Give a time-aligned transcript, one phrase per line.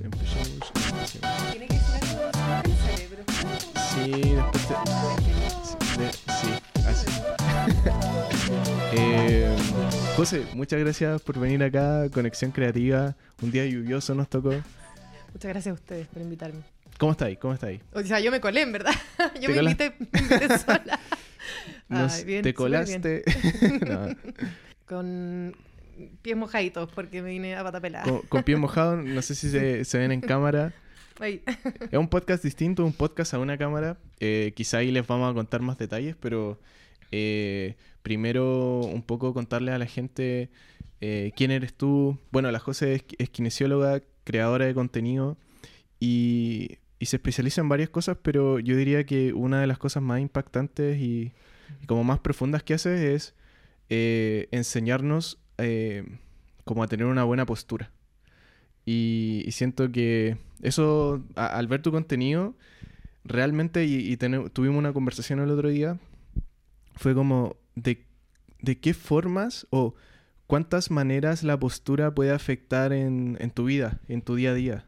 [0.00, 1.50] empecemos, empecemos.
[1.50, 2.00] Tiene que ser
[2.62, 3.24] del cerebro.
[3.94, 4.74] Sí, después te-
[5.22, 6.48] sí, de- sí,
[6.86, 7.06] así.
[8.96, 9.56] Eh,
[10.16, 13.16] José, muchas gracias por venir acá, Conexión Creativa.
[13.42, 14.50] Un día lluvioso nos tocó.
[15.32, 16.60] Muchas gracias a ustedes por invitarme.
[16.98, 17.36] ¿Cómo está ahí?
[17.36, 17.80] ¿Cómo está ahí?
[17.92, 18.92] O sea, yo me colé, en verdad.
[19.34, 21.00] ¿Te Yo me invité, me invité sola.
[21.88, 23.24] Nos- Ay, bien, ¿Te colaste?
[23.88, 24.08] No,
[24.86, 25.56] Con
[26.22, 28.04] pies mojaditos porque me vine a pata pelada.
[28.04, 30.72] con, con pie mojado, no sé si se, se ven en cámara.
[31.20, 31.42] Ay.
[31.90, 33.98] Es un podcast distinto, un podcast a una cámara.
[34.20, 36.58] Eh, quizá ahí les vamos a contar más detalles, pero
[37.12, 40.50] eh, primero un poco contarle a la gente
[41.00, 42.18] eh, quién eres tú.
[42.30, 45.36] Bueno, la José es, es kinesióloga, creadora de contenido
[46.00, 50.02] y, y se especializa en varias cosas, pero yo diría que una de las cosas
[50.02, 51.32] más impactantes y,
[51.82, 53.34] y como más profundas que hace es
[54.50, 56.04] enseñarnos eh,
[56.64, 57.90] como a tener una buena postura.
[58.86, 62.54] Y, y siento que eso, a- al ver tu contenido,
[63.24, 64.16] realmente, y,
[64.52, 65.98] tuvimos una conversación el otro día,
[66.96, 68.04] fue como de,
[68.60, 69.94] de qué formas o
[70.46, 74.84] cuántas maneras la postura puede afectar en, en tu vida, en tu día a día.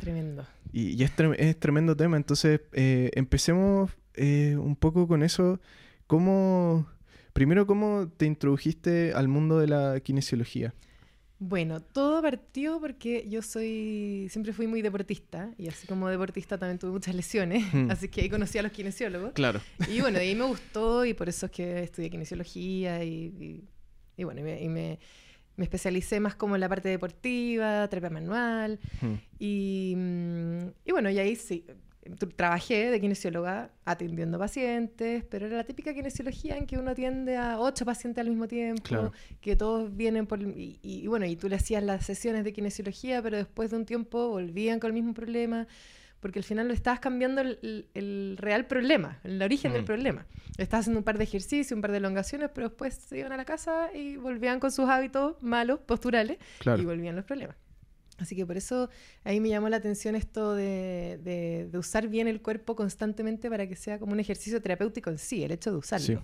[0.00, 0.46] Tremendo.
[0.72, 2.16] Y, y es, tre- es tremendo tema.
[2.16, 5.60] Entonces, eh, empecemos eh, un poco con eso.
[6.06, 6.86] ¿Cómo,
[7.36, 10.72] primero, cómo te introdujiste al mundo de la kinesiología?
[11.38, 16.78] Bueno, todo partió porque yo soy, siempre fui muy deportista y así como deportista también
[16.78, 17.90] tuve muchas lesiones, Hmm.
[17.90, 19.32] así que ahí conocí a los kinesiólogos.
[19.34, 19.60] Claro.
[19.86, 23.64] Y bueno, de ahí me gustó y por eso es que estudié kinesiología y, y-
[24.16, 24.98] y bueno, y me, y me-
[25.56, 29.14] me especialicé más como en la parte deportiva, terapia manual Mm.
[29.38, 31.66] y, mm, y bueno, y ahí sí,
[32.36, 37.58] trabajé de kinesióloga atendiendo pacientes, pero era la típica kinesiología en que uno atiende a
[37.60, 39.12] ocho pacientes al mismo tiempo, Claro.
[39.40, 40.40] que todos vienen por...
[40.42, 43.86] Y, y- bueno, y tú le hacías las sesiones de kinesiología, pero después de un
[43.86, 45.66] tiempo volvían con el mismo problema,
[46.20, 49.86] porque al final lo estabas cambiando el, el- el real problema, el origen del Mm.
[49.86, 50.26] problema.
[50.58, 53.36] Estabas haciendo un par de ejercicios, un par de elongaciones, pero después se iban a
[53.36, 56.80] la casa y volvían con sus hábitos malos, posturales, Claro.
[56.82, 57.56] y volvían los problemas.
[58.18, 58.88] Así que por eso
[59.24, 63.66] ahí me llamó la atención esto de, de- de usar bien el cuerpo constantemente para
[63.68, 66.06] que sea como un ejercicio terapéutico en sí, el hecho de usarlo.
[66.06, 66.18] Sí.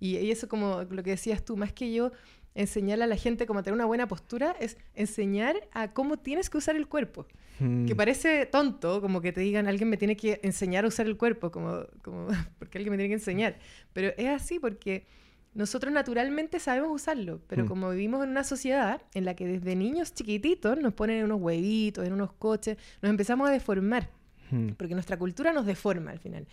[0.00, 2.10] Y, y eso como lo que decías tú, más que yo
[2.54, 6.58] enseñarle a la gente cómo tener una buena postura, es enseñar a cómo tienes que
[6.58, 7.26] usar el cuerpo.
[7.60, 7.86] Mm.
[7.86, 11.16] Que parece tonto, como que te digan, alguien me tiene que enseñar a usar el
[11.16, 12.26] cuerpo, como, como
[12.58, 13.58] porque alguien me tiene que enseñar.
[13.92, 15.06] Pero es así porque
[15.54, 17.68] nosotros naturalmente sabemos usarlo, pero Mm.
[17.68, 21.40] como vivimos en una sociedad en la que desde niños chiquititos nos ponen en unos
[21.40, 24.08] huevitos, en unos coches, nos empezamos a deformar,
[24.50, 24.70] Mm.
[24.78, 26.46] porque nuestra cultura nos deforma al final.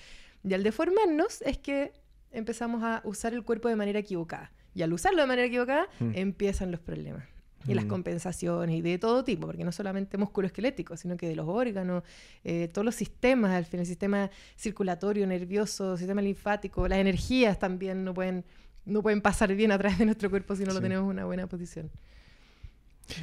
[0.43, 1.93] Y al deformarnos es que
[2.31, 4.51] empezamos a usar el cuerpo de manera equivocada.
[4.75, 6.11] Y al usarlo de manera equivocada, Mm.
[6.15, 7.23] empiezan los problemas.
[7.67, 11.35] Y las compensaciones y de todo tipo, porque no solamente músculo esquelético, sino que de
[11.35, 12.03] los órganos,
[12.45, 18.05] eh, todos los sistemas, al final, el sistema circulatorio, nervioso, sistema linfático, las energías también
[18.05, 18.45] no pueden,
[18.87, 21.25] no pueden pasar bien a través de nuestro cuerpo si no lo tenemos en una
[21.25, 21.91] buena posición.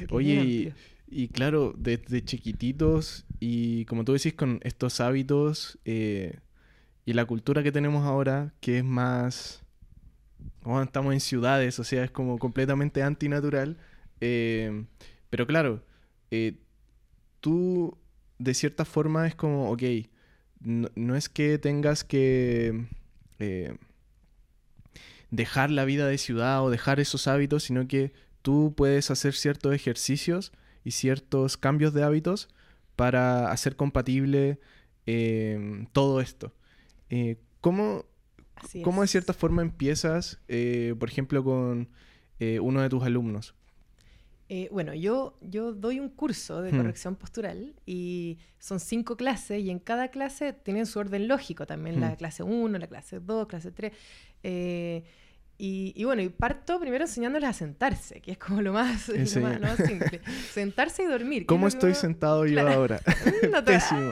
[0.09, 0.73] Oye,
[1.07, 6.39] y, claro, desde chiquititos y como tú decís, con estos hábitos eh,
[7.05, 9.63] y la cultura que tenemos ahora, que es más...
[10.63, 13.77] bueno, estamos en ciudades, o sea, es como completamente antinatural.
[14.21, 14.85] eh,
[15.29, 15.83] pero claro,
[16.31, 16.55] eh,
[17.41, 17.97] tú
[18.39, 19.83] de cierta forma es como, ok,
[20.61, 22.85] no, no es que tengas que
[23.39, 23.75] eh,
[25.35, 29.73] dejar la vida de ciudad o dejar esos hábitos, sino que tú puedes hacer ciertos
[29.73, 30.51] ejercicios
[30.83, 32.47] y ciertos cambios de hábitos
[32.95, 34.59] para hacer compatible
[35.05, 36.53] eh, todo esto.
[37.09, 38.05] Eh, ¿cómo,
[38.55, 41.89] Así cómo de cierta forma empiezas, eh, por ejemplo, con
[42.39, 43.55] eh, uno de tus alumnos?
[44.71, 46.77] Bueno, yo, yo doy un curso de Hmm.
[46.77, 51.99] corrección postural y son cinco clases y en cada clase tienen su orden lógico también,
[51.99, 52.15] la Hmm.
[52.17, 53.91] clase 1, la clase 2, clase 3.
[55.57, 59.41] Y, y bueno, y parto primero enseñándoles a sentarse, que es como lo más, lo
[59.41, 60.21] más, lo más simple.
[60.51, 61.43] sentarse y dormir.
[61.43, 62.73] es ¿Cómo que estoy sentado yo Claro.
[62.73, 62.99] ahora?
[63.51, 64.11] No te- Pésimo.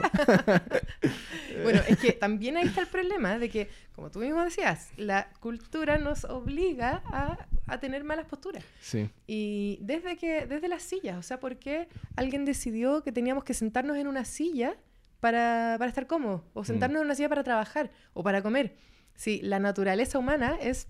[1.62, 5.28] Bueno, es que también ahí está el problema de que, como tú mismo decías, la
[5.40, 8.64] cultura nos obliga a, a tener malas posturas.
[8.80, 9.08] Sí.
[9.26, 13.54] Y desde que, desde las sillas, o sea, ¿por qué alguien decidió que teníamos que
[13.54, 14.76] sentarnos en una silla
[15.20, 16.42] para, para estar cómodos?
[16.54, 18.76] O sentarnos en una silla para trabajar o para comer.
[19.14, 20.88] Si la naturaleza humana es,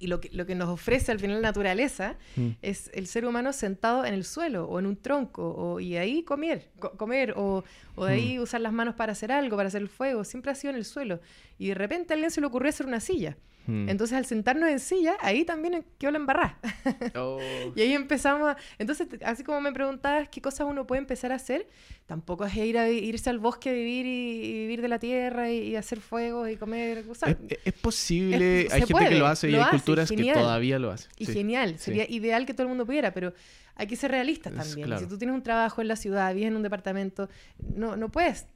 [0.00, 2.48] y lo que, lo que nos ofrece al final la naturaleza, Mm.
[2.62, 6.22] es el ser humano sentado en el suelo o en un tronco o, y ahí
[6.22, 7.64] comer, co- comer o,
[7.96, 10.54] o de ahí usar las manos para hacer algo, para hacer el fuego, siempre ha
[10.54, 11.20] sido en el suelo.
[11.58, 13.36] Y de repente a alguien se le ocurrió hacer una silla.
[13.66, 13.88] Mm.
[13.88, 16.58] Entonces, al sentarnos en silla, ahí también quedó la embarrada.
[17.14, 17.38] Oh.
[17.76, 18.56] y ahí empezamos a...
[18.78, 21.68] Entonces, así como me preguntabas qué cosas uno puede empezar a hacer,
[22.06, 25.50] tampoco es ir a, irse al bosque a vivir y, y vivir de la tierra
[25.50, 26.98] y, y hacer fuegos y comer...
[26.98, 30.16] Es, es posible, Es- hay gente que lo hace y lo hay hace, culturas que
[30.16, 30.36] genial.
[30.38, 31.10] todavía lo hacen.
[31.18, 31.32] Y sí.
[31.32, 31.84] genial, sí.
[31.86, 33.32] sería ideal que todo el mundo pudiera, pero
[33.76, 34.86] hay que ser realistas Es también.
[34.86, 35.00] claro.
[35.02, 37.28] Si tú tienes un trabajo en la ciudad, vives en un departamento,
[37.74, 38.46] no, no puedes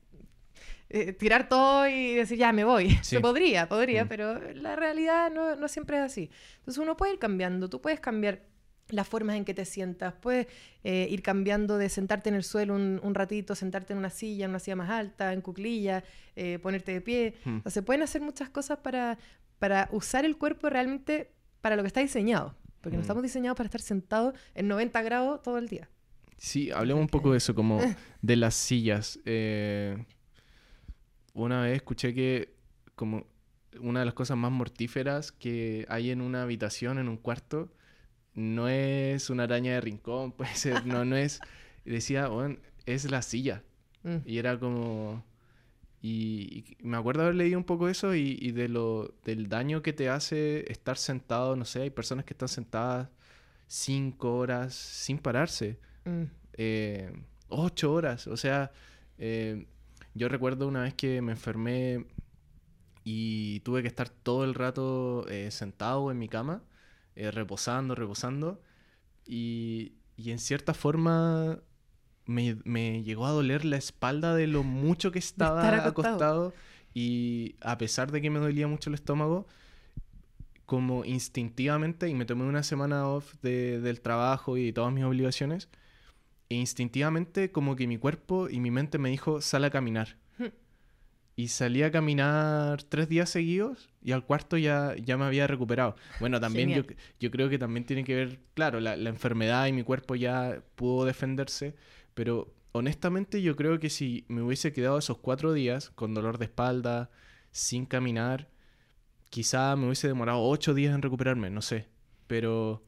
[0.90, 2.90] eh, tirar todo y decir, ya me voy.
[3.02, 3.16] Sí.
[3.16, 4.08] Se podría, podría, Mm.
[4.08, 6.30] pero la realidad no, no siempre es así.
[6.58, 8.42] Entonces uno puede ir cambiando, tú puedes cambiar
[8.90, 10.46] las formas en que te sientas, puedes
[10.84, 14.44] eh, ir cambiando de sentarte en el suelo un, un ratito, sentarte en una silla,
[14.44, 16.04] en una silla más alta, en cuclilla,
[16.36, 17.34] eh, ponerte de pie.
[17.46, 17.58] Mm.
[17.64, 19.16] O se pueden hacer muchas cosas para,
[19.58, 21.30] para usar el cuerpo realmente
[21.62, 22.54] para lo que está diseñado.
[22.82, 23.04] Porque no Mm.
[23.04, 25.88] estamos diseñados para estar sentados en 90 grados todo el día.
[26.36, 27.78] Sí, hablemos un poco de eso, como
[28.20, 29.18] de las sillas.
[29.24, 29.96] Eh,
[31.34, 32.54] una vez escuché que
[32.94, 33.26] como
[33.80, 37.72] una de las cosas más mortíferas que hay en una habitación, en un cuarto,
[38.34, 41.40] no es una araña de rincón, puede ser, no, no es...
[41.84, 43.62] Decía, bueno, es la silla.
[44.04, 44.16] Mm.
[44.26, 45.24] Y era como...
[46.00, 49.82] Y, y me acuerdo haber leído un poco eso y, y de lo, del daño
[49.82, 53.08] que te hace estar sentado, no sé, hay personas que están sentadas
[53.66, 56.24] cinco horas sin pararse Mm.
[56.58, 57.12] eh,
[57.48, 58.26] ocho horas.
[58.26, 58.70] O sea,
[59.18, 59.66] eh,
[60.14, 62.06] yo recuerdo una vez que me enfermé
[63.04, 66.62] y tuve que estar todo el rato eh, sentado en mi cama,
[67.16, 68.60] eh, reposando, reposando.
[69.26, 71.58] Y, y en cierta forma
[72.26, 76.14] me, me llegó a doler la espalda de lo mucho que estaba acostado.
[76.14, 76.54] acostado.
[76.94, 79.46] Y a pesar de que me dolía mucho el estómago,
[80.66, 85.68] como instintivamente, y me tomé una semana off de- del trabajo y todas mis obligaciones,
[86.48, 90.16] e instintivamente como que mi cuerpo y mi mente me dijo, sal a caminar.
[90.38, 90.48] Hmm.
[91.36, 95.96] Y salí a caminar tres días seguidos y al cuarto ya, ya me había recuperado.
[96.20, 96.82] Bueno, también yo,
[97.18, 100.62] yo creo que también tiene que ver, claro, la, la enfermedad y mi cuerpo ya
[100.76, 101.74] pudo defenderse,
[102.14, 106.46] pero honestamente yo creo que si me hubiese quedado esos cuatro días con dolor de
[106.46, 107.10] espalda,
[107.50, 108.48] sin caminar,
[109.30, 111.88] quizá me hubiese demorado ocho días en recuperarme, no sé.
[112.26, 112.82] Pero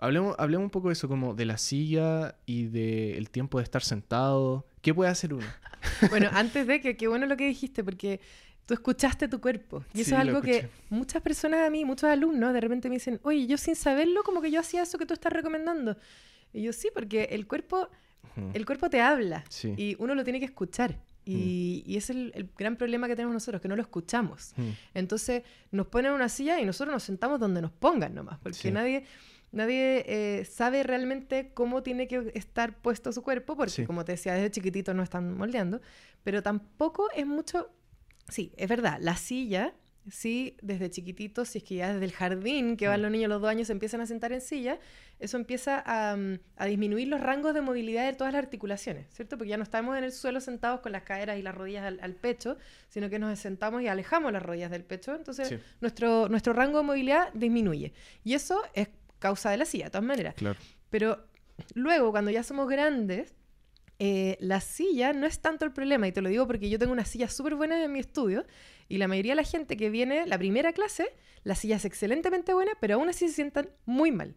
[0.00, 3.82] hablemos, hablemos un poco de eso, como de la silla y del tiempo de estar
[3.82, 4.66] sentado.
[4.82, 5.46] ¿Qué puede hacer uno?
[6.10, 8.20] Bueno, antes de que, qué bueno lo que dijiste, porque
[8.66, 9.82] tú escuchaste tu cuerpo.
[9.94, 12.96] Y eso Sí, es algo que muchas personas a mí, muchos alumnos, de repente me
[12.96, 15.96] dicen, oye, yo sin saberlo, como que yo hacía eso que tú estás recomendando.
[16.52, 17.88] Y yo sí, porque el cuerpo,
[18.52, 19.72] el cuerpo te habla Sí.
[19.76, 20.98] y uno lo tiene que escuchar.
[21.24, 24.52] Y, y ese es el, el gran problema que tenemos nosotros, que no lo escuchamos.
[24.56, 24.68] Mm.
[24.94, 28.58] Entonces nos ponen en una silla y nosotros nos sentamos donde nos pongan nomás, porque
[28.58, 28.70] Sí.
[28.70, 29.04] nadie,
[29.52, 33.84] nadie eh, sabe realmente cómo tiene que estar puesto su cuerpo, porque Sí.
[33.86, 35.80] como te decía, desde chiquitito no están moldeando,
[36.24, 37.70] pero tampoco es mucho...
[38.28, 39.74] Sí, es verdad, la silla,
[40.08, 43.02] sí, desde chiquitito, si es que ya desde el jardín, que van Mm.
[43.02, 44.78] los niños a los dos años, se empiezan a sentar en silla,
[45.18, 49.36] eso empieza a, mm, a disminuir los rangos de movilidad de todas las articulaciones, ¿cierto?
[49.36, 51.98] Porque ya no estamos en el suelo sentados con las caderas y las rodillas al,
[52.02, 52.56] al pecho,
[52.88, 55.58] sino que nos sentamos y alejamos las rodillas del pecho, entonces Sí.
[55.80, 57.92] nuestro, nuestro rango de movilidad disminuye.
[58.24, 58.88] Y eso es
[59.20, 60.34] causa de la silla, de todas maneras.
[60.34, 60.58] Claro.
[60.90, 61.24] Pero
[61.74, 63.32] luego, cuando ya somos grandes,
[64.00, 66.92] eh, la silla no es tanto el problema, y te lo digo porque yo tengo
[66.92, 68.44] una silla súper buena en mi estudio,
[68.88, 71.06] y la mayoría de la gente que viene la primera clase,
[71.44, 74.34] la silla es excelentemente buena, pero aún así se sientan muy mal.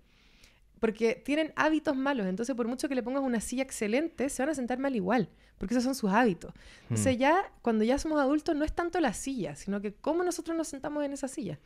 [0.79, 4.49] Porque tienen hábitos malos, entonces por mucho que le pongas una silla excelente, se van
[4.49, 6.53] a sentar mal igual, porque esos son sus hábitos.
[6.83, 7.19] Entonces Mm.
[7.19, 10.67] ya, cuando ya somos adultos, no es tanto la silla, sino que cómo nosotros nos
[10.67, 11.57] sentamos en esa silla.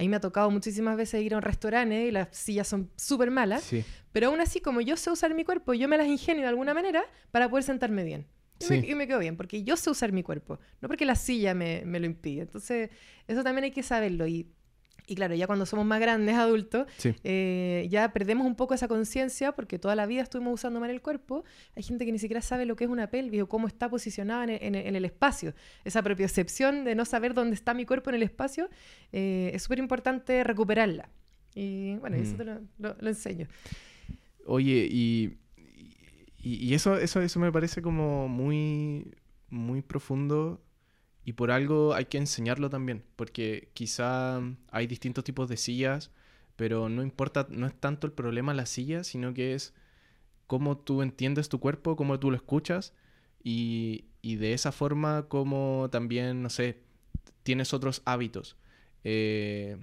[0.00, 2.90] A mí me ha tocado muchísimas veces ir a un restaurante y las sillas son
[2.96, 3.84] súper malas, Sí.
[4.12, 6.72] pero aún así, como yo sé usar mi cuerpo, yo me las ingenio de alguna
[6.72, 8.26] manera para poder sentarme bien.
[8.60, 8.90] Y, me, Sí.
[8.90, 11.82] y me quedo bien, porque yo sé usar mi cuerpo, no porque la silla me,
[11.84, 12.40] me lo impide.
[12.40, 12.88] Entonces,
[13.28, 14.26] eso también hay que saberlo.
[14.26, 14.46] Y,
[15.10, 17.14] y claro, ya cuando somos más grandes, adultos, Sí.
[17.24, 21.02] eh, ya perdemos un poco esa conciencia porque toda la vida estuvimos usando mal el
[21.02, 21.42] cuerpo.
[21.74, 24.44] Hay gente que ni siquiera sabe lo que es una pelvis o cómo está posicionada
[24.44, 25.52] en, en- en el espacio.
[25.84, 28.68] Esa propiocepción de no saber dónde está mi cuerpo en el espacio
[29.12, 31.08] eh, es súper importante recuperarla.
[31.56, 32.36] Y bueno, eso Mm.
[32.36, 33.48] te lo, lo- lo enseño.
[34.46, 35.38] Oye, y,
[36.38, 39.12] y, y eso, eso, eso me parece como muy,
[39.48, 40.62] muy profundo
[41.30, 44.40] y por algo hay que enseñarlo también, porque quizá
[44.72, 46.10] hay distintos tipos de sillas,
[46.56, 49.72] pero no importa, no es tanto el problema la silla, sino que es
[50.46, 52.94] cómo tú entiendes tu cuerpo, cómo tú lo escuchas
[53.44, 56.78] y, y de esa forma como también, no sé,
[57.44, 58.56] tienes otros hábitos.
[59.04, 59.78] Eh,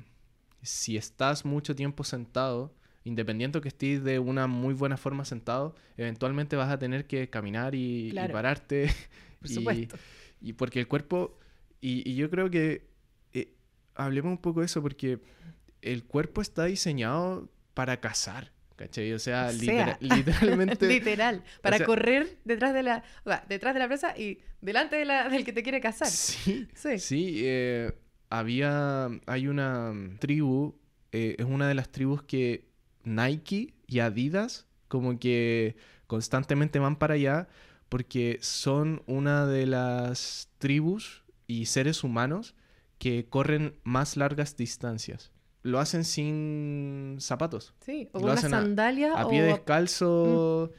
[0.61, 2.73] si estás mucho tiempo sentado,
[3.05, 7.75] independiente que estés de una muy buena forma sentado, eventualmente vas a tener que caminar
[7.75, 8.33] y, y Claro.
[8.33, 8.89] pararte.
[9.39, 9.99] Por y, supuesto.
[10.41, 11.37] Y porque el cuerpo,
[11.81, 12.87] y, y yo creo que
[13.33, 13.53] eh,
[13.95, 15.19] hablemos un poco de eso porque
[15.81, 18.51] el cuerpo está diseñado para cazar.
[18.75, 19.11] ¿Cachai?
[19.13, 19.51] O sea, O
[20.01, 20.87] literalmente.
[20.87, 21.43] Literal.
[21.63, 25.05] Para sea- correr detrás de la, o sea, detrás de la presa y delante de
[25.05, 26.07] la, del que te quiere cazar.
[26.09, 26.99] Sí, Sí.
[26.99, 27.41] sí.
[27.43, 27.91] eh,
[28.29, 29.09] había.
[29.25, 30.75] Hay una tribu.
[31.11, 32.67] eh, es una de las tribus que
[33.03, 35.75] Nike y Adidas, como que
[36.05, 37.47] constantemente van para allá,
[37.89, 42.55] porque son una de las tribus y seres humanos
[42.99, 45.31] que corren más largas distancias.
[45.63, 47.73] Lo hacen sin zapatos.
[47.81, 50.71] Sí, o con una a- sandalia a o pie a- descalzo.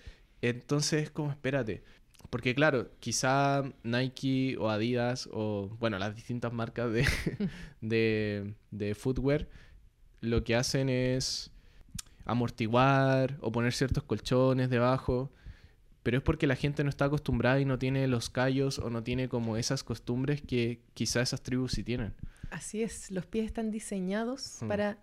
[0.42, 1.82] Entonces, como espérate.
[2.30, 7.06] Porque claro, quizá Nike o Adidas o, bueno, las distintas marcas de,
[7.80, 9.48] de, de footwear,
[10.20, 11.50] lo que hacen es
[12.26, 15.30] amortiguar o poner ciertos colchones debajo.
[16.08, 19.02] Pero es porque la gente no está acostumbrada y no tiene los callos o no
[19.02, 22.14] tiene como esas costumbres que quizá esas tribus sí tienen.
[22.50, 24.68] Así es, los pies están diseñados Mm.
[24.68, 24.98] para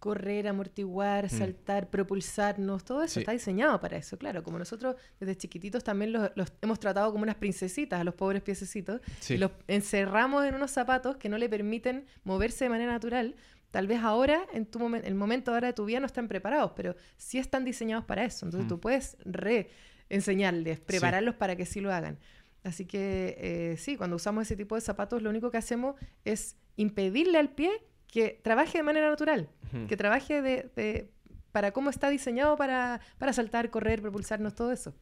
[0.00, 3.20] correr, amortiguar, saltar, propulsarnos, todo eso Sí.
[3.20, 4.42] está diseñado para eso, claro.
[4.42, 8.42] Como nosotros desde chiquititos también los, los hemos tratado como unas princesitas a los pobres
[8.42, 9.34] piececitos Sí.
[9.34, 13.36] y los encerramos en unos zapatos que no le permiten moverse de manera natural.
[13.70, 16.72] Tal vez ahora, en tu momen- el momento ahora de tu vida, no están preparados,
[16.74, 18.44] pero sí están diseñados para eso.
[18.44, 18.68] Entonces Mm.
[18.70, 19.70] tú puedes re
[20.10, 22.18] enseñarles, prepararlos para que sí lo hagan.
[22.64, 26.56] Así que eh, sí, cuando usamos ese tipo de zapatos, lo único que hacemos es
[26.76, 27.70] impedirle al pie
[28.08, 29.48] que trabaje de manera natural,
[29.86, 31.10] que trabaje de, de-
[31.52, 34.94] para cómo está diseñado para, para saltar, correr, propulsarnos, todo eso.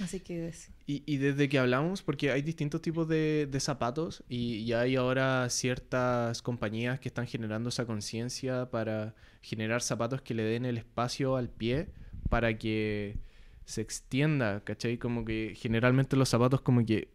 [0.00, 0.70] Así que sí.
[0.86, 4.96] Y, y desde que hablamos, porque hay distintos tipos de, de zapatos y, y hay
[4.96, 10.76] ahora ciertas compañías que están generando esa conciencia para generar zapatos que le den el
[10.78, 11.88] espacio al pie
[12.28, 13.16] para que
[13.66, 14.96] se extienda, ¿cachai?
[14.96, 17.08] Como que generalmente los zapatos como que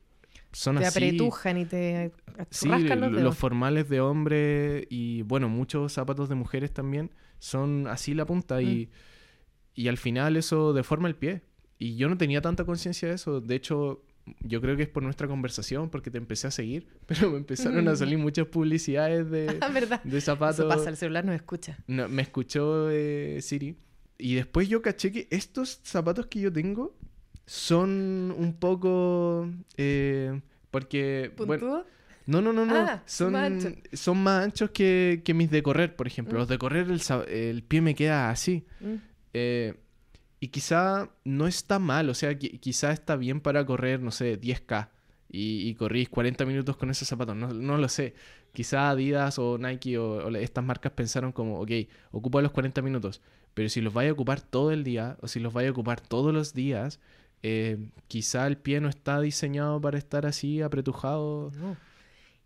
[0.51, 0.99] son te así.
[0.99, 2.11] apretujan y te
[2.51, 7.87] Sí, rascan los los formales de hombre y bueno, muchos zapatos de mujeres también son
[7.87, 8.89] así la punta y,
[9.73, 11.41] y al final eso deforma el pie.
[11.79, 13.41] Y yo no tenía tanta conciencia de eso.
[13.41, 14.03] De hecho,
[14.41, 17.87] yo creo que es por nuestra conversación, porque te empecé a seguir, pero me empezaron
[17.87, 19.69] a salir muchas publicidades de, Ah,
[20.03, 20.65] de Eso zapatos.
[20.65, 21.77] pasa, el celular nos escucha.
[21.87, 23.77] No, me escuchó eh, Siri.
[24.21, 26.95] Y después yo caché que estos zapatos que yo tengo
[27.45, 29.49] son un poco...
[29.77, 31.31] eh, porque...
[32.27, 32.75] no, no, no, no.
[32.75, 33.69] Ah, son, más ancho.
[33.93, 36.35] son más anchos que, que mis de correr, por ejemplo.
[36.37, 36.39] Mm.
[36.39, 38.65] Los de correr el, el pie me queda así.
[38.79, 38.95] Mm.
[39.33, 39.73] Eh,
[40.39, 44.39] y quizá no está mal, o sea, qui- quizá está bien para correr, no sé,
[44.39, 44.89] 10K.
[45.29, 48.13] Y, y corrís 40 minutos con esos zapatos, no, no lo sé.
[48.53, 51.71] Quizá Adidas o Nike o, o estas marcas pensaron como, ok,
[52.11, 53.21] ocupa los 40 minutos,
[53.53, 56.01] pero si los vais a ocupar todo el día o si los vais a ocupar
[56.01, 56.99] todos los días,
[57.43, 57.77] eh,
[58.07, 61.51] quizá el pie no está diseñado para estar así apretujado.
[61.59, 61.75] No.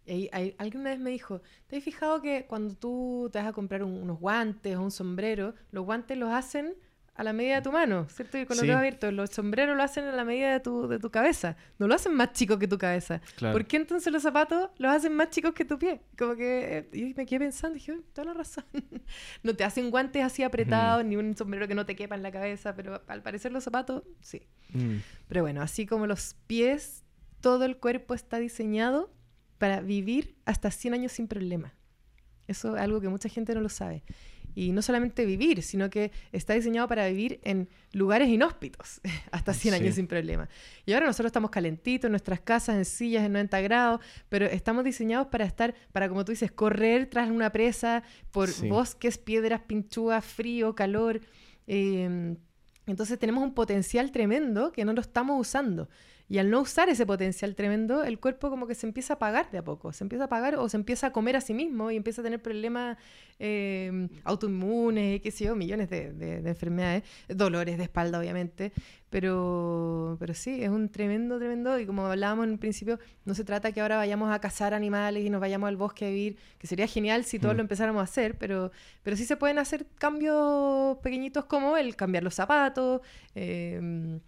[0.07, 3.47] Y ahí- alguien una vez me dijo, ¿te has fijado que cuando tú te vas
[3.47, 6.75] a comprar un- unos guantes o un sombrero, los guantes los hacen
[7.17, 8.37] a la medida de tu mano, ¿cierto?
[8.37, 8.67] Y con los Sí.
[8.67, 11.87] dedos abiertos, los sombreros lo hacen a la medida de tu, de tu cabeza, no
[11.87, 13.21] lo hacen más chicos que tu cabeza.
[13.37, 13.53] Claro.
[13.53, 16.01] ¿Por qué entonces los zapatos los hacen más chicos que tu pie?
[16.17, 18.65] Como que eh, y me quedé pensando, dije, "Oh, toda la razón.
[19.43, 22.31] no te hacen guantes así apretados, ni un sombrero que no te quepa en la
[22.31, 24.41] cabeza, pero al parecer los zapatos, sí.
[24.73, 24.97] Mm.
[25.29, 27.05] Pero bueno, así como los pies,
[27.39, 29.09] todo el cuerpo está diseñado
[29.57, 31.73] para vivir hasta 100 años sin problema.
[32.47, 34.03] Eso es algo que mucha gente no lo sabe.
[34.55, 39.73] Y no solamente vivir, sino que está diseñado para vivir en lugares inhóspitos hasta 100
[39.75, 39.81] Sí.
[39.81, 40.47] años sin problema.
[40.85, 44.83] Y ahora nosotros estamos calentitos en nuestras casas, en sillas en 90 grados, pero estamos
[44.85, 48.69] diseñados para estar, para como tú dices, correr tras una presa por Sí.
[48.69, 51.19] bosques, piedras, pinchúas, frío, calor.
[51.67, 52.35] Eh,
[52.87, 55.89] entonces tenemos un potencial tremendo que no lo estamos usando.
[56.27, 59.51] Y al no usar ese potencial tremendo, el cuerpo como que se empieza a apagar
[59.51, 59.93] de a poco.
[59.93, 62.23] Se empieza a apagar o se empieza a comer a sí mismo y empieza a
[62.23, 62.97] tener problemas
[63.37, 68.71] eh, autoinmunes, qué sé yo, millones de, de- de enfermedades, dolores de espalda obviamente.
[69.11, 71.79] Pero, pero sí, es un tremendo, tremendo.
[71.79, 75.23] Y como hablábamos en un principio, no se trata que ahora vayamos a cazar animales
[75.25, 77.57] y nos vayamos al bosque a vivir, que sería genial si todos Mm.
[77.57, 78.71] lo empezáramos a hacer, pero,
[79.03, 83.01] pero sí se pueden hacer cambios pequeñitos como el cambiar los zapatos,
[83.35, 84.19] eh,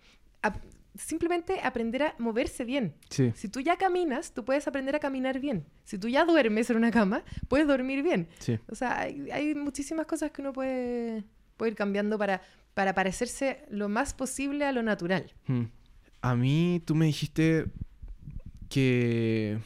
[0.42, 0.62] ap-
[0.98, 2.94] simplemente aprender a moverse bien.
[3.10, 3.32] Sí.
[3.36, 5.66] Si tú ya caminas, tú puedes aprender a caminar bien.
[5.84, 8.28] Si tú ya duermes en una cama, puedes dormir bien.
[8.40, 8.60] Sí.
[8.70, 11.24] O sea, hay, hay muchísimas cosas que uno puede,
[11.58, 12.42] puede ir cambiando para,
[12.74, 15.32] para parecerse lo más posible a lo natural.
[15.48, 15.64] Mm.
[16.22, 17.66] A mí tú me dijiste
[18.70, 19.60] que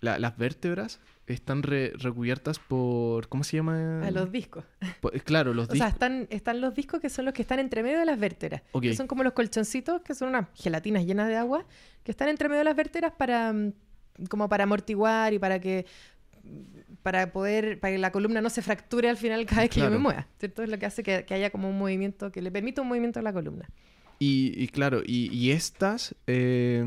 [0.00, 3.28] la- las vértebras están re- recubiertas por...
[3.28, 4.06] ¿Cómo se llama?
[4.06, 4.64] A los discos.
[5.00, 5.92] Po- claro, los O sea, discos.
[5.92, 8.62] están, están los discos que son los que están entre medio de las vértebras.
[8.72, 8.82] Ok.
[8.82, 11.64] Que son como los colchoncitos, que son unas gelatinas llenas de agua,
[12.02, 13.72] que están entre medio de las vértebras para mm,
[14.28, 15.86] como para amortiguar y para que
[16.42, 19.80] mm, para poder, para que la columna no se fracture al final cada vez que
[19.80, 20.62] yo me mueva, ¿cierto?
[20.62, 23.20] Es lo que hace que, que haya como un movimiento, que le permita un movimiento
[23.20, 23.68] a la columna.
[24.18, 26.84] Y, y claro, y, y estas eh,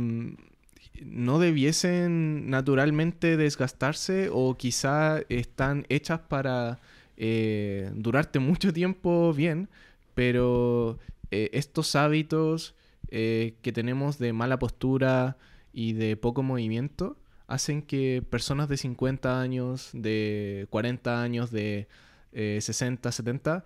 [1.06, 6.80] no debiesen naturalmente desgastarse o quizá están hechas para
[7.18, 9.70] eh, durarte mucho tiempo bien,
[10.13, 10.98] pero
[11.32, 12.75] eh, estos hábitos
[13.10, 15.38] eh, que tenemos de mala postura
[15.74, 21.88] y de poco movimiento hacen que personas de 50 años, de 40 años, de
[22.34, 23.63] eh, 60, 70,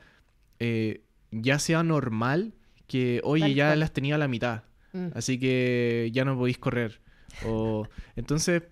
[0.60, 2.54] eh, ya sea normal
[2.88, 5.08] que, oye, ya las tenía a la mitad, Mm.
[5.16, 7.00] así que ya no podéis correr.
[7.46, 8.64] O, entonces,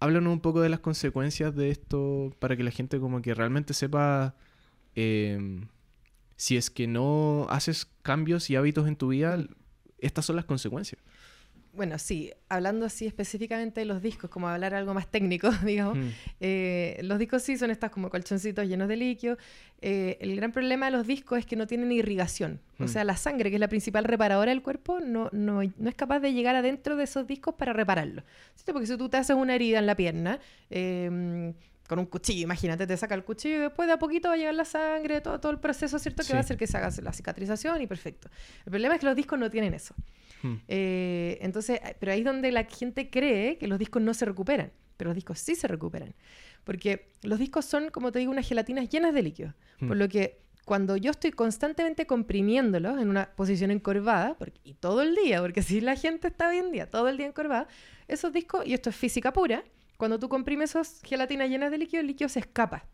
[0.00, 3.74] háblanos un poco de las consecuencias de esto para que la gente como que realmente
[3.74, 4.34] sepa
[4.94, 5.66] eh,
[6.36, 9.38] si es que no haces cambios y hábitos en tu vida,
[9.98, 11.00] estas son las consecuencias.
[11.76, 16.08] Bueno, sí, hablando así específicamente de los discos, como hablar algo más técnico, digamos, Mm,
[16.40, 19.36] eh, los discos sí son estas como colchoncitos llenos de líquido.
[19.80, 22.60] Eh, el gran problema de los discos es que no tienen irrigación.
[22.78, 22.88] O Mm.
[22.88, 26.20] sea, la sangre, que es la principal reparadora del cuerpo, no, no, no es capaz
[26.20, 28.22] de llegar adentro de esos discos para repararlo.
[28.54, 28.72] ¿Cierto?
[28.72, 30.38] Porque si tú te haces una herida en la pierna,
[30.70, 31.52] eh,
[31.88, 34.36] con un cuchillo, imagínate, te saca el cuchillo y después de a poquito va a
[34.38, 36.22] llegar la sangre, todo, todo el proceso, ¿cierto?
[36.22, 36.32] Que Sí.
[36.32, 38.28] va a hacer que se haga la cicatrización y perfecto.
[38.64, 39.94] El problema es que los discos no tienen eso.
[40.46, 44.14] Mm, Eh, entonces, eh, pero ahí es donde la gente cree que los discos no
[44.14, 46.14] se recuperan, pero los discos sí se recuperan.
[46.64, 49.54] Porque los discos son, como te digo, unas gelatinas llenas de líquido.
[49.78, 49.98] Por Mm.
[49.98, 55.14] lo que cuando yo estoy constantemente comprimiéndolos en una posición encorvada, porque- y todo el
[55.14, 57.68] día, porque si la gente está hoy en día todo el día encorvada,
[58.08, 59.62] esos discos, y esto es física pura,
[59.98, 62.86] cuando tú comprimes esas gelatinas llenas de líquido, el líquido se escapa.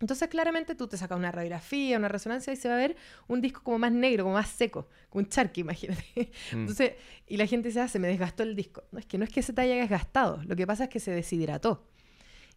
[0.00, 2.96] Entonces, claramente tú te sacas una radiografía, una resonancia y se va a ver
[3.28, 6.30] un disco como más negro, como más seco, como un charqui, imagínate.
[6.52, 6.60] mm.
[6.60, 6.92] Entonces,
[7.26, 8.82] y la gente dice, ah, se me desgastó el disco.
[8.92, 11.00] No, es que no es que se te haya desgastado, lo que pasa es que
[11.00, 11.86] se deshidrató.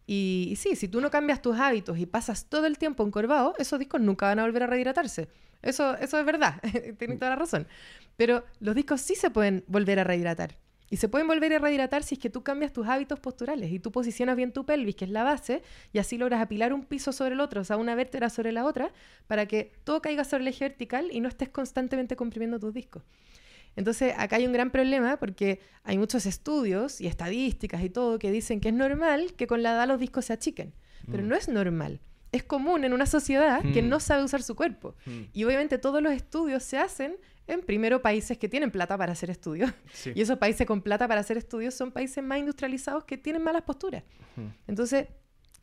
[0.06, 3.54] Y, y sí, si tú no cambias tus hábitos y pasas todo el tiempo encorvado,
[3.58, 5.28] esos discos nunca van a volver a rehidratarse.
[5.62, 6.60] Eso, eso es verdad,
[6.98, 7.66] tienes toda la razón.
[8.16, 10.56] Pero los discos sí se pueden volver a rehidratar.
[10.94, 13.80] Y se pueden volver a rehidratar si es que tú cambias tus hábitos posturales y
[13.80, 15.60] tú posicionas bien tu pelvis, que es la base,
[15.92, 18.64] y así logras apilar un piso sobre el otro, o sea, una vértebra sobre la
[18.64, 18.92] otra,
[19.26, 23.02] para que todo caiga sobre el eje vertical y no estés constantemente comprimiendo tus discos.
[23.74, 28.30] Entonces, acá hay un gran problema porque hay muchos estudios y estadísticas y todo que
[28.30, 30.74] dicen que es normal que con la edad los discos se achiquen,
[31.10, 31.28] pero Mm.
[31.28, 32.00] no es normal.
[32.30, 33.88] Es común en una sociedad que Mm.
[33.88, 34.94] no sabe usar su cuerpo.
[35.06, 37.16] Mm, Y obviamente todos los estudios se hacen
[37.46, 39.70] en primero países que tienen plata para hacer estudios.
[39.92, 40.12] sí.
[40.14, 43.62] Y esos países con plata para hacer estudios son países más industrializados que tienen malas
[43.62, 44.02] posturas.
[44.66, 45.08] Entonces,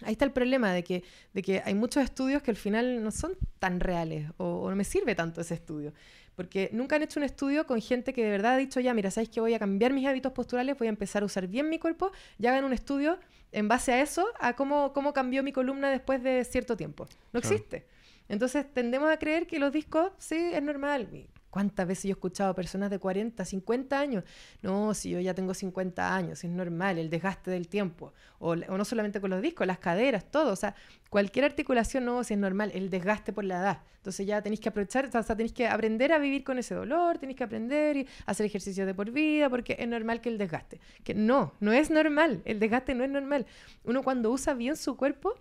[0.03, 3.11] ahí está el problema de que, de que hay muchos estudios que al final no
[3.11, 5.93] son tan reales o, o no me sirve tanto ese estudio.
[6.35, 9.11] Porque nunca han hecho un estudio con gente que de verdad ha dicho, ya, mira,
[9.11, 10.77] ¿sabes que voy a cambiar mis hábitos posturales?
[10.77, 12.11] Voy a empezar a usar bien mi cuerpo.
[12.39, 13.19] Y hagan un estudio
[13.51, 17.05] en base a eso, a cómo, cómo cambió mi columna después de cierto tiempo.
[17.33, 17.55] No Claro.
[17.55, 17.85] existe.
[18.29, 21.09] Entonces tendemos a creer que los discos, sí, es normal.
[21.51, 24.23] ¿Cuántas veces yo he escuchado a personas de 40, 50 años?
[24.63, 28.13] No, si yo ya tengo 50 años, es normal, el desgaste del tiempo.
[28.39, 30.51] O, o no solamente con los discos, las caderas, todo.
[30.53, 30.73] O sea,
[31.09, 33.81] cualquier articulación, no, si es normal, el desgaste por la edad.
[33.97, 37.19] Entonces ya tenéis que aprovechar, o sea, tenéis que aprender a vivir con ese dolor,
[37.19, 40.79] tenéis que aprender y hacer ejercicios de por vida, porque es normal que el desgaste.
[41.03, 43.45] Que no, no es normal, el desgaste no es normal.
[43.83, 45.35] Uno cuando usa bien su cuerpo,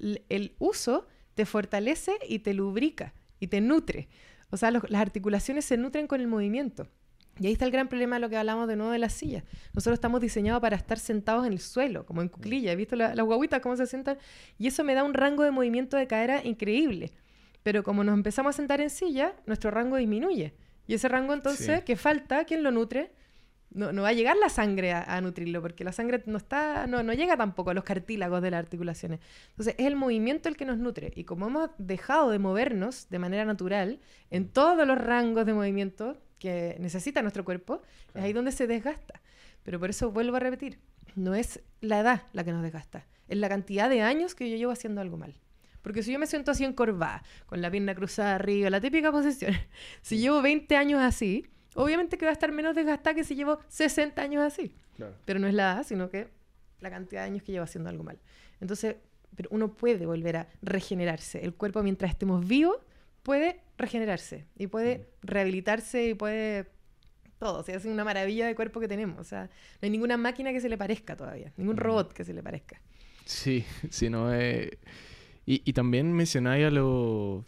[0.00, 4.08] l- el uso te fortalece y te lubrica y te nutre.
[4.50, 6.86] O sea, los- las articulaciones se nutren con el movimiento.
[7.40, 9.44] Y ahí está el gran problema de lo que hablamos de nuevo de las sillas.
[9.72, 12.72] Nosotros estamos diseñados para estar sentados en el suelo, como en cuclilla.
[12.72, 14.18] ¿He visto la- las guaguitas cómo se sientan?
[14.58, 17.12] Y eso me da un rango de movimiento de cadera increíble.
[17.62, 20.54] Pero como nos empezamos a sentar en silla, nuestro rango disminuye.
[20.88, 21.84] Y ese rango entonces, Sí.
[21.84, 23.12] que falta, ¿quién lo nutre?
[23.70, 26.86] No, no va a llegar la sangre a, a nutrirlo, porque la sangre no, está,
[26.86, 29.20] no, no llega tampoco a los cartílagos de las articulaciones.
[29.50, 31.12] Entonces, es el movimiento el que nos nutre.
[31.14, 34.00] Y como hemos dejado de movernos de manera natural
[34.30, 37.82] en todos los rangos de movimiento que necesita nuestro cuerpo,
[38.14, 39.20] es ahí donde se desgasta.
[39.64, 40.78] Pero por eso vuelvo a repetir,
[41.14, 44.56] no es la edad la que nos desgasta, es la cantidad de años que yo
[44.56, 45.34] llevo haciendo algo mal.
[45.82, 49.54] Porque si yo me siento así encorvada, con la pierna cruzada arriba, la típica posición,
[50.02, 51.46] si llevo 20 años así,
[51.82, 54.74] obviamente que va a estar menos desgastada que si llevo 60 años así.
[54.96, 55.14] Claro.
[55.24, 56.28] Pero no es la edad, sino que
[56.80, 58.18] la cantidad de años que llevo haciendo algo mal.
[58.60, 58.96] Entonces,
[59.36, 61.44] pero uno puede volver a regenerarse.
[61.44, 62.76] El cuerpo, mientras estemos vivos,
[63.22, 66.66] puede regenerarse y puede rehabilitarse y puede
[67.38, 67.60] todo.
[67.60, 69.18] O sea, es una maravilla de cuerpo que tenemos.
[69.20, 69.50] O sea, no
[69.86, 71.80] hay ninguna máquina que se le parezca todavía, ningún Mm.
[71.80, 72.80] robot que se le parezca.
[73.24, 74.78] Sí, sí, no eh,
[75.46, 77.44] y, y también mencionáis a los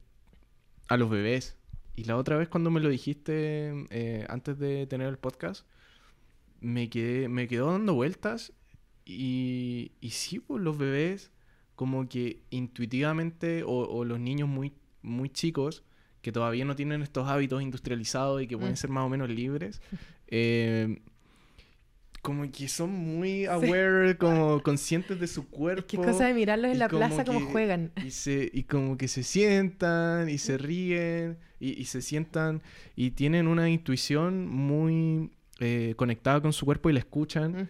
[0.88, 1.56] a los bebés.
[1.96, 5.66] Y la otra vez cuando me lo dijiste eh, antes de tener el podcast,
[6.61, 8.53] me quedé, me quedó dando vueltas.
[9.05, 11.31] Y, y sí, pues los bebés
[11.74, 14.72] como que intuitivamente, o, o los niños muy,
[15.03, 15.83] muy chicos,
[16.22, 18.76] que todavía no tienen estos hábitos industrializados y que pueden Mm.
[18.76, 19.81] ser más o menos libres,
[20.29, 21.00] eh,
[22.22, 25.87] como que son muy aware, como conscientes de su cuerpo.
[26.02, 27.92] Es es cosa de mirarlos en la plaza como que- juegan.
[28.04, 32.62] Y, se, y como que se sientan y se ríen y, y se sientan
[32.96, 35.30] y tienen una intuición muy
[35.61, 37.52] eh, conectada con su cuerpo y la escuchan.
[37.52, 37.68] Mm.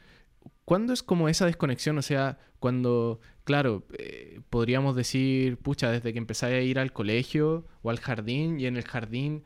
[0.64, 1.98] ¿Cuándo es como esa desconexión?
[1.98, 7.66] O sea, cuando, claro, eh, podríamos decir, pucha, desde que empecé a ir al colegio
[7.82, 9.42] o al jardín y en el jardín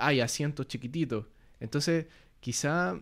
[0.00, 1.26] hay asientos chiquititos.
[1.60, 2.06] Entonces,
[2.40, 2.98] quizá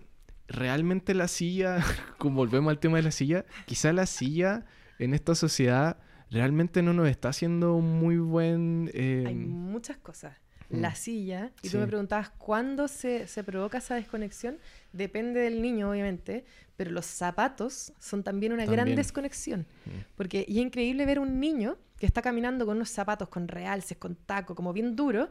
[0.48, 1.78] realmente la silla,
[2.18, 4.64] como volvemos al tema de la silla, quizá la silla
[4.98, 5.98] en esta sociedad
[6.31, 8.90] realmente no nos está haciendo un muy buen...
[8.94, 10.37] eh, Hay muchas cosas.
[10.72, 10.80] Mm.
[10.80, 11.72] La silla, y Sí.
[11.74, 14.58] tú me preguntabas cuándo se, se provoca esa desconexión,
[14.92, 16.44] depende del niño, obviamente,
[16.76, 19.66] pero los zapatos son también una gran desconexión.
[19.85, 19.90] Mm.
[20.16, 23.96] Porque y es increíble ver un niño que está caminando con unos zapatos con realces,
[23.96, 25.28] con taco, como bien duro,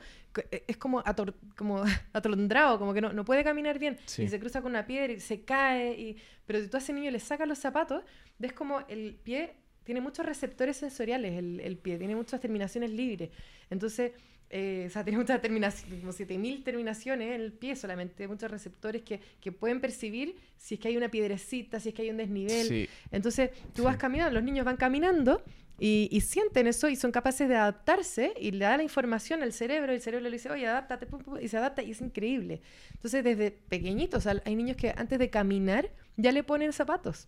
[0.52, 4.24] eh, es como, ator- como atolondrado, como que no, no puede caminar bien, Sí.
[4.24, 6.18] y se cruza con una piedra y se cae, y...
[6.46, 8.04] pero si tú a ese niño le sacas los zapatos,
[8.40, 13.32] ves como el pie tiene muchos receptores sensoriales, el, el pie, tiene muchas terminaciones libres.
[13.70, 14.12] Entonces,
[14.52, 19.02] eh, o sea, tiene muchas terminaciones, como 7000 terminaciones en el pie solamente, muchos receptores
[19.02, 22.18] que, que pueden percibir si es que hay una piedrecita, si es que hay un
[22.18, 22.68] desnivel.
[22.68, 25.42] Sí, Entonces, tú vas caminando, los niños van caminando
[25.80, 29.54] y, y sienten eso y son capaces de adaptarse y le da la información al
[29.54, 32.02] cerebro y el cerebro le dice, oye, adáptate, pum, pum, y se adapta y es
[32.02, 32.62] increíble.
[32.94, 37.28] Entonces, desde pequeñitos, o sea, hay niños que antes de caminar ya le ponen zapatos.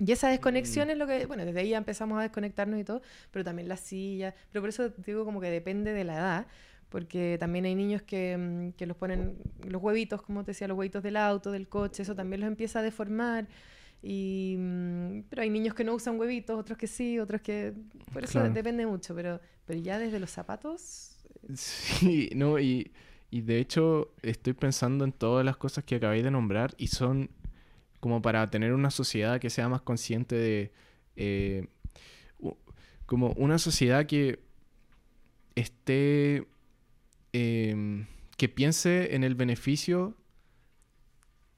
[0.00, 0.90] Y esa desconexión Mm.
[0.92, 3.76] es lo que, bueno, desde ahí ya empezamos a desconectarnos y todo, pero también la
[3.76, 6.46] silla, pero por eso digo como que depende de la edad,
[6.88, 10.78] porque también hay niños que, mm, que los ponen, los huevitos, como te decía, los
[10.78, 13.48] huevitos del auto, del coche, eso también los empieza a deformar.
[14.00, 17.74] Y, mm, pero hay niños que no usan huevitos, otros que sí, otros que...
[18.12, 18.54] Por eso Claro.
[18.54, 21.16] depende mucho, pero, pero ya desde los zapatos...
[21.54, 22.92] Sí, no, y,
[23.30, 27.30] y de hecho estoy pensando en todas las cosas que acabáis de nombrar y son
[28.00, 30.72] como para tener una sociedad que sea más consciente de...
[31.16, 31.66] eh,
[33.06, 34.40] como una sociedad que
[35.54, 36.46] esté...
[37.32, 38.06] em,
[38.36, 40.16] que piense en el beneficio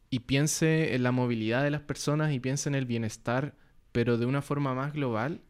[0.09, 3.55] y piense en la movilidad de las personas y piense en el bienestar,
[3.93, 5.43] pero de una forma más global,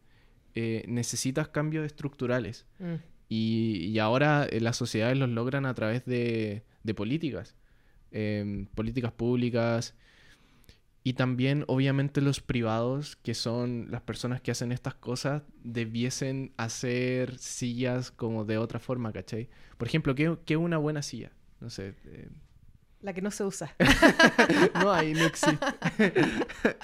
[0.57, 2.66] eh, necesitas cambios estructurales.
[2.81, 2.94] mm,
[3.29, 7.55] Y, y ahora eh, las sociedades los logran a través de, de políticas,
[8.11, 9.94] em, políticas públicas
[11.02, 17.38] y también obviamente los privados, que son las personas que hacen estas cosas, debiesen hacer
[17.38, 19.48] sillas como de otra forma, ¿cachai?
[19.78, 21.32] Por ejemplo, ¿qué, qué es una buena silla?
[21.60, 21.94] No sé.
[22.04, 22.28] eh,
[23.02, 23.74] la que no se usa.
[24.74, 25.66] no hay, no existe.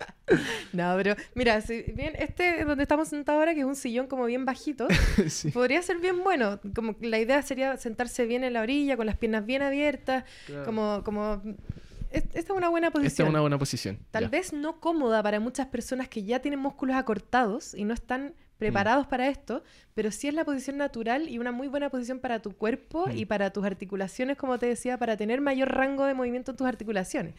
[0.72, 4.24] No, pero mira, si bien este donde estamos sentados ahora, que es un sillón como
[4.24, 4.88] bien bajito,
[5.28, 6.58] Sí, podría ser bien bueno.
[6.74, 10.64] Como la idea sería sentarse bien en la orilla, con las piernas bien abiertas, claro.
[10.64, 11.42] como, como
[12.10, 13.06] esta es una buena posición.
[13.06, 13.98] Esta es una buena posición.
[14.10, 14.28] Tal ya.
[14.30, 19.06] vez no cómoda para muchas personas que ya tienen músculos acortados y no están preparados
[19.06, 19.62] para esto,
[19.94, 23.16] pero sí es la posición natural y una muy buena posición para tu cuerpo Mm.
[23.18, 26.66] y para tus articulaciones, como te decía, para tener mayor rango de movimiento en tus
[26.66, 27.34] articulaciones.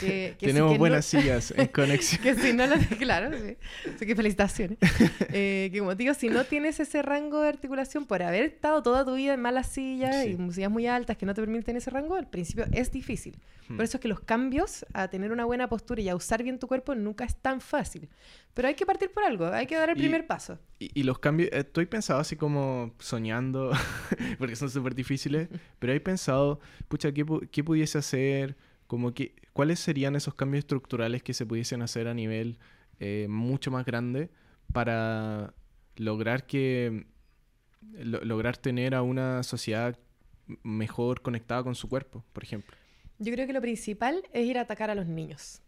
[0.00, 2.22] Que- que Tenemos que no- buenas sillas en conexión.
[2.22, 3.56] que si no lo claro, sí.
[3.94, 4.78] Así que felicitaciones.
[5.36, 8.82] Eh, que como te digo, si no tienes ese rango de articulación por haber estado
[8.82, 10.36] toda tu vida en malas sillas Sí.
[10.38, 13.36] y sillas muy altas que no te permiten ese rango, al principio es difícil.
[13.68, 13.76] Hmm.
[13.76, 16.58] Por eso es que los cambios a tener una buena postura y a usar bien
[16.60, 18.08] tu cuerpo nunca es tan fácil.
[18.54, 20.58] Pero hay que partir por algo, hay que dar el Y- primer paso.
[20.78, 23.72] Y, y los cambios, estoy pensado así como soñando,
[24.38, 28.56] porque son súper difíciles, pero he pensado, pucha, ¿qué, pu- qué pudiese hacer?
[28.86, 32.58] Como que, ¿Cuáles serían esos cambios estructurales que se pudiesen hacer a nivel
[33.00, 34.30] eh, mucho más grande
[34.72, 35.54] para
[35.96, 37.06] lograr que
[37.92, 39.96] lo- lograr tener a una sociedad
[40.62, 42.76] mejor conectada con su cuerpo, por ejemplo?
[43.18, 45.60] Yo creo que lo principal es ir a atacar a los niños.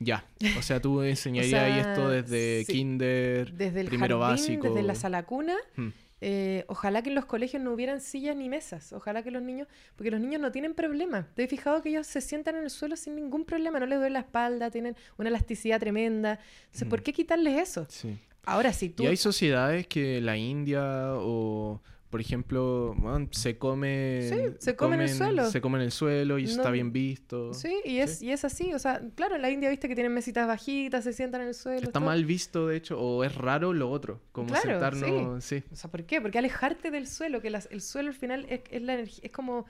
[0.00, 0.26] Ya,
[0.58, 2.72] o sea, tú enseñarías ahí esto desde sí.
[2.72, 4.66] kinder, Desde el primero jardín, básico.
[4.68, 5.88] desde la sala cuna, Hmm.
[6.20, 8.92] Eh, ojalá que en los colegios no hubieran sillas ni mesas.
[8.92, 11.26] Ojalá que los niños, porque los niños no tienen problema.
[11.34, 13.98] Te he fijado que ellos se sientan en el suelo sin ningún problema, no les
[13.98, 16.38] duele la espalda, tienen una elasticidad tremenda.
[16.66, 17.02] Entonces, ¿por Mm.
[17.02, 17.86] qué quitarles eso?
[17.90, 18.16] Sí.
[18.46, 19.02] Ahora, si tú...
[19.02, 21.80] Y hay sociedades que la India o,
[22.14, 24.20] por ejemplo, bueno, se come...
[24.22, 25.50] Sí, se come en el suelo.
[25.50, 27.52] Se come en el suelo y está bien visto.
[27.54, 28.72] Sí, y es, y es así.
[28.72, 31.54] O sea, claro, en la India viste que tienen mesitas bajitas, se sientan en el
[31.54, 31.80] suelo.
[31.80, 32.04] Está todo.
[32.04, 35.42] mal visto, de hecho, o es raro lo otro, como Claro, sentarnos...
[35.42, 35.64] Sí.
[35.72, 36.20] O sea, ¿por qué?
[36.20, 39.32] Porque alejarte del suelo, que las- el suelo al final es, es la energía, es
[39.32, 39.66] como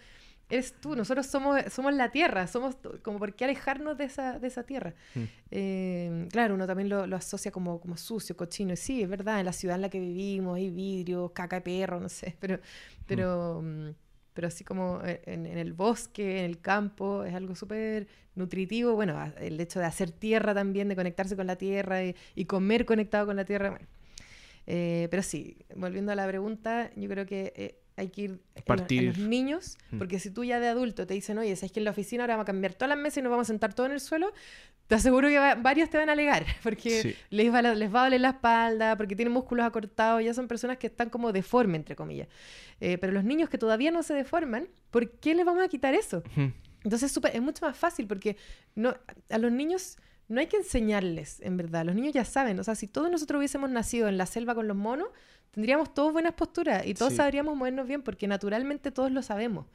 [0.49, 4.47] eres tú, nosotros somos, somos la tierra, somos como por qué alejarnos de esa, de
[4.47, 4.95] esa tierra.
[5.15, 5.23] Mm.
[5.51, 8.75] Eh, claro, uno también lo, lo, asocia como, como sucio, cochino.
[8.75, 11.63] Y sí, es verdad, en la ciudad en la que vivimos hay vidrio, caca de
[11.63, 12.37] perro, no sé.
[12.41, 12.61] Pero,
[13.07, 13.91] pero, mm,
[14.35, 18.95] pero así como e, en, en, el bosque, en el campo, es algo súper nutritivo.
[18.95, 22.85] Bueno, el hecho de hacer tierra también, de conectarse con la tierra y, y comer
[22.85, 23.71] conectado con la tierra.
[23.71, 23.87] Bueno.
[24.67, 29.01] Eh, pero sí, volviendo a la pregunta, yo creo que eh, hay que ir Partir.
[29.01, 29.99] En, los niños, mm.
[29.99, 32.35] porque si tú ya de adulto te dicen, oye, sabes que en la oficina ahora
[32.35, 34.33] vamos a cambiar todas las mesas y nos vamos a sentar todo en el suelo,
[34.87, 37.15] te aseguro que va, varios te van a alegar, porque sí.
[37.31, 40.79] les, va, les va a doler la espalda, porque tienen músculos acortados, ya son personas
[40.79, 42.29] que están como deformes, entre comillas.
[42.81, 45.95] Eh, pero los niños que todavía no se deforman, ¿por qué les vamos a quitar
[45.95, 46.23] eso?
[46.35, 46.49] Mm.
[46.85, 48.37] Entonces es, super, es mucho más fácil, porque
[48.75, 48.95] no,
[49.31, 49.97] a los niños
[50.29, 51.85] no hay que enseñarles, en verdad.
[51.85, 52.59] Los niños ya saben.
[52.59, 55.09] O sea, si todos nosotros hubiésemos nacido en la selva con los monos,
[55.55, 57.17] tendríamos todos buenas posturas y todos sí.
[57.19, 59.67] sabríamos movernos bien porque naturalmente todos lo sabemos.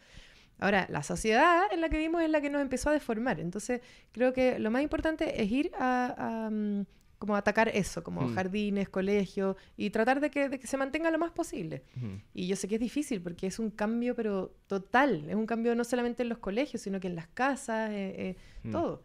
[0.59, 3.39] Ahora, la sociedad en la que vivimos es la que nos empezó a deformar.
[3.39, 6.85] Entonces, creo que lo más importante es ir a, a mm,
[7.19, 8.35] como atacar eso, como mm.
[8.35, 11.83] jardines, colegios, y tratar de que, de que, se mantenga lo más posible.
[11.95, 12.15] Mm.
[12.33, 15.29] Y yo sé que es difícil porque es un cambio, pero total.
[15.29, 18.71] Es un cambio no solamente en los colegios, sino que en las casas, eh, eh,
[18.71, 19.03] todo.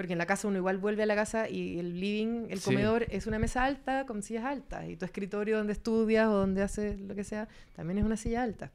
[0.00, 3.04] Porque en la casa uno igual vuelve a la casa y el living, el comedor,
[3.04, 3.16] sí.
[3.16, 4.88] es una mesa alta con sillas altas.
[4.88, 8.42] Y tu escritorio donde estudias o donde haces lo que sea, también es una silla
[8.42, 8.72] alta.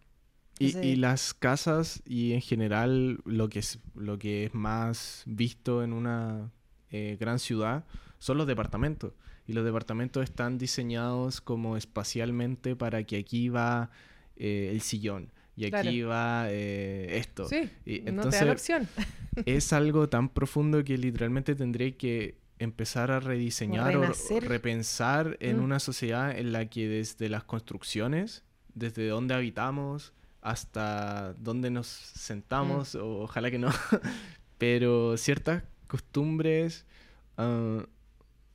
[0.59, 0.85] Entonces...
[0.85, 5.83] Y, y, las casas y en general lo que es, lo que es más visto
[5.83, 6.51] en una
[6.91, 7.85] eh, gran ciudad
[8.19, 9.13] son los departamentos.
[9.47, 13.89] Y los departamentos están diseñados como espacialmente para que aquí va
[14.35, 16.09] eh, el sillón y aquí claro.
[16.09, 17.47] va eh, esto.
[17.47, 18.87] Sí, y entonces, no te da la opción.
[19.45, 25.59] es algo tan profundo que literalmente tendré que empezar a rediseñar o, o repensar en
[25.59, 25.63] mm.
[25.63, 32.95] una sociedad en la que desde las construcciones, desde donde habitamos hasta donde nos sentamos,
[32.95, 32.99] mm.
[32.99, 33.69] o, ojalá que no,
[34.57, 36.85] pero ciertas costumbres,
[37.37, 37.81] uh,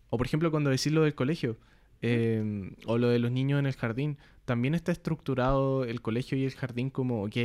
[0.08, 1.58] o por ejemplo cuando decís lo del colegio,
[2.02, 6.44] eh, o lo de los niños en el jardín, también está estructurado el colegio y
[6.44, 7.36] el jardín como, ok,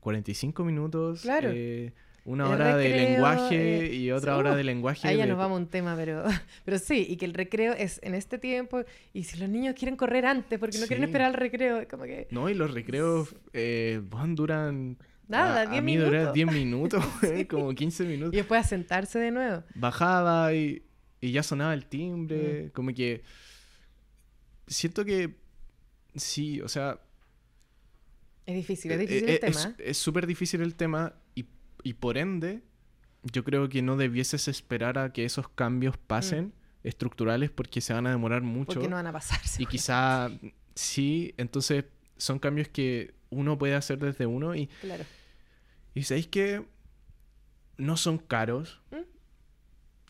[0.00, 1.50] 45 minutos, claro.
[1.52, 1.92] eh,
[2.24, 5.08] una el hora recreo, de lenguaje eh, y otra sí, hora de lenguaje.
[5.08, 5.30] Ahí ya de...
[5.30, 6.24] nos vamos a un tema, pero,
[6.64, 9.96] pero sí, y que el recreo es en este tiempo, y si los niños quieren
[9.96, 10.88] correr antes porque no sí.
[10.88, 12.28] quieren esperar al recreo, como que...
[12.30, 14.98] No, y los recreos eh, van, duran...
[15.28, 16.10] Nada, 10 minutos.
[16.10, 17.44] Dura 10 minutos, sí.
[17.50, 18.34] como 15 minutos.
[18.34, 19.62] Y después a sentarse de nuevo.
[19.74, 20.82] Bajaba y,
[21.20, 22.70] y ya sonaba el timbre, mm.
[22.70, 23.22] como que...
[24.66, 25.42] Siento que
[26.14, 27.00] Sí, o sea...
[28.44, 29.74] Es difícil, es difícil eh, el tema.
[29.78, 31.46] Es súper difícil el tema y,
[31.84, 32.62] y, por ende
[33.22, 36.52] yo creo que no debieses esperar a que esos cambios pasen mm.
[36.88, 38.74] estructurales porque se van a demorar mucho.
[38.74, 39.40] Porque no van a pasar.
[39.58, 40.28] Y quizá
[40.74, 41.84] sí, entonces
[42.16, 44.66] son cambios que uno puede hacer desde uno y...
[44.80, 45.04] Claro.
[45.94, 46.66] Y sabéis que
[47.76, 48.80] no son caros.
[48.90, 49.11] ¿Mm?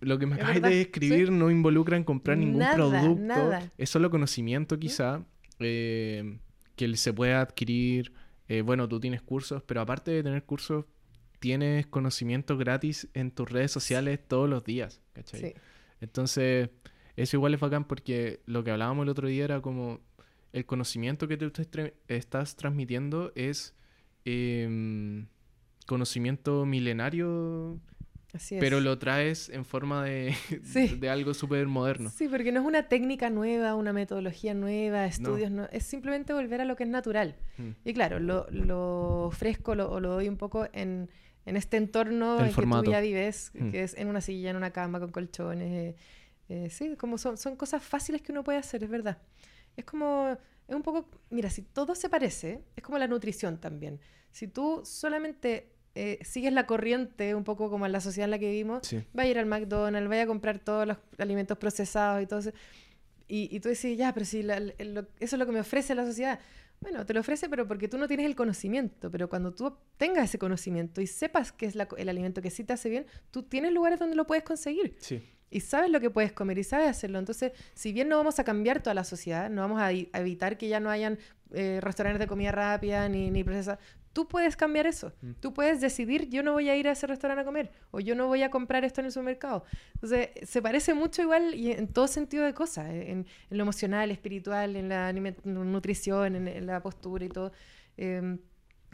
[0.03, 1.33] Lo que me acabas de describir ¿Sí?
[1.33, 3.23] no involucra en comprar ningún nada, producto.
[3.23, 3.73] Nada.
[3.79, 5.25] Es solo conocimiento quizá.
[5.59, 6.38] Eh,
[6.77, 8.12] que se pueda adquirir.
[8.49, 10.85] Eh, bueno, tú tienes cursos, pero aparte de tener cursos,
[11.38, 15.41] tienes conocimiento gratis en tus redes sociales todos los días, ¿cachai?
[15.41, 15.55] Sí.
[16.01, 16.71] Entonces,
[17.17, 20.01] eso igual es bacán porque lo que hablábamos el otro día era como
[20.53, 21.51] el conocimiento que tú
[22.09, 23.75] estás transmitiendo es
[24.25, 25.25] eh,
[25.87, 27.81] conocimiento milenario
[28.35, 28.61] Así es.
[28.61, 30.97] Pero lo traes en forma de, sí.
[30.97, 32.09] de algo súper moderno.
[32.11, 35.62] Sí, porque no es una técnica nueva, una metodología nueva, estudios no.
[35.62, 37.37] no es simplemente volver a lo que es natural.
[37.59, 37.71] Mm.
[37.85, 41.11] Y claro, lo, lo ofrezco lo, o lo doy un poco en,
[41.45, 42.83] en este entorno El en formato.
[42.83, 43.71] que tú ya vives, Mm.
[43.71, 45.71] que es en una silla, en una cama, con colchones.
[45.71, 45.97] eh,
[46.49, 49.18] eh, sí, como son, son cosas fáciles que uno puede hacer, es verdad.
[49.77, 50.37] Es como,
[50.68, 54.01] es un poco, mira, si todo se parece, es como la nutrición también.
[54.31, 58.38] Si tú solamente eh, sigues la corriente, un poco como en la sociedad en la
[58.38, 59.02] que vivimos, Sí.
[59.18, 62.52] va a ir al McDonald's, vaya a comprar todos los alimentos procesados y todo eso.
[63.28, 65.61] Y, y tú decís, ya, pero si la- el- lo- eso es lo que me
[65.61, 66.38] ofrece la sociedad.
[66.81, 69.11] Bueno, te lo ofrece, pero porque tú no tienes el conocimiento.
[69.11, 72.64] Pero cuando tú tengas ese conocimiento y sepas qué es la el alimento que sí
[72.64, 74.96] te hace bien, tú tienes lugares donde lo puedes conseguir.
[74.98, 75.22] Sí.
[75.48, 77.18] Y sabes lo que puedes comer y sabes hacerlo.
[77.18, 80.68] Entonces, si bien no vamos a cambiar toda la sociedad, no vamos a, evitar que
[80.68, 81.18] ya no hayan
[81.52, 83.44] eh, restaurantes de comida rápida ni, ni
[84.12, 85.12] tú puedes cambiar eso.
[85.22, 85.33] Mm.
[85.40, 88.14] Tú puedes decidir, yo no voy a ir a ese restaurante a comer o yo
[88.14, 89.64] no voy a comprar esto en el supermercado.
[89.94, 93.62] Entonces, se parece mucho igual y en todo sentido de cosas, eh, en, en lo
[93.62, 95.12] emocional, espiritual, en la
[95.44, 97.53] nutrición, en, en la postura y todo.
[97.96, 98.38] Eh,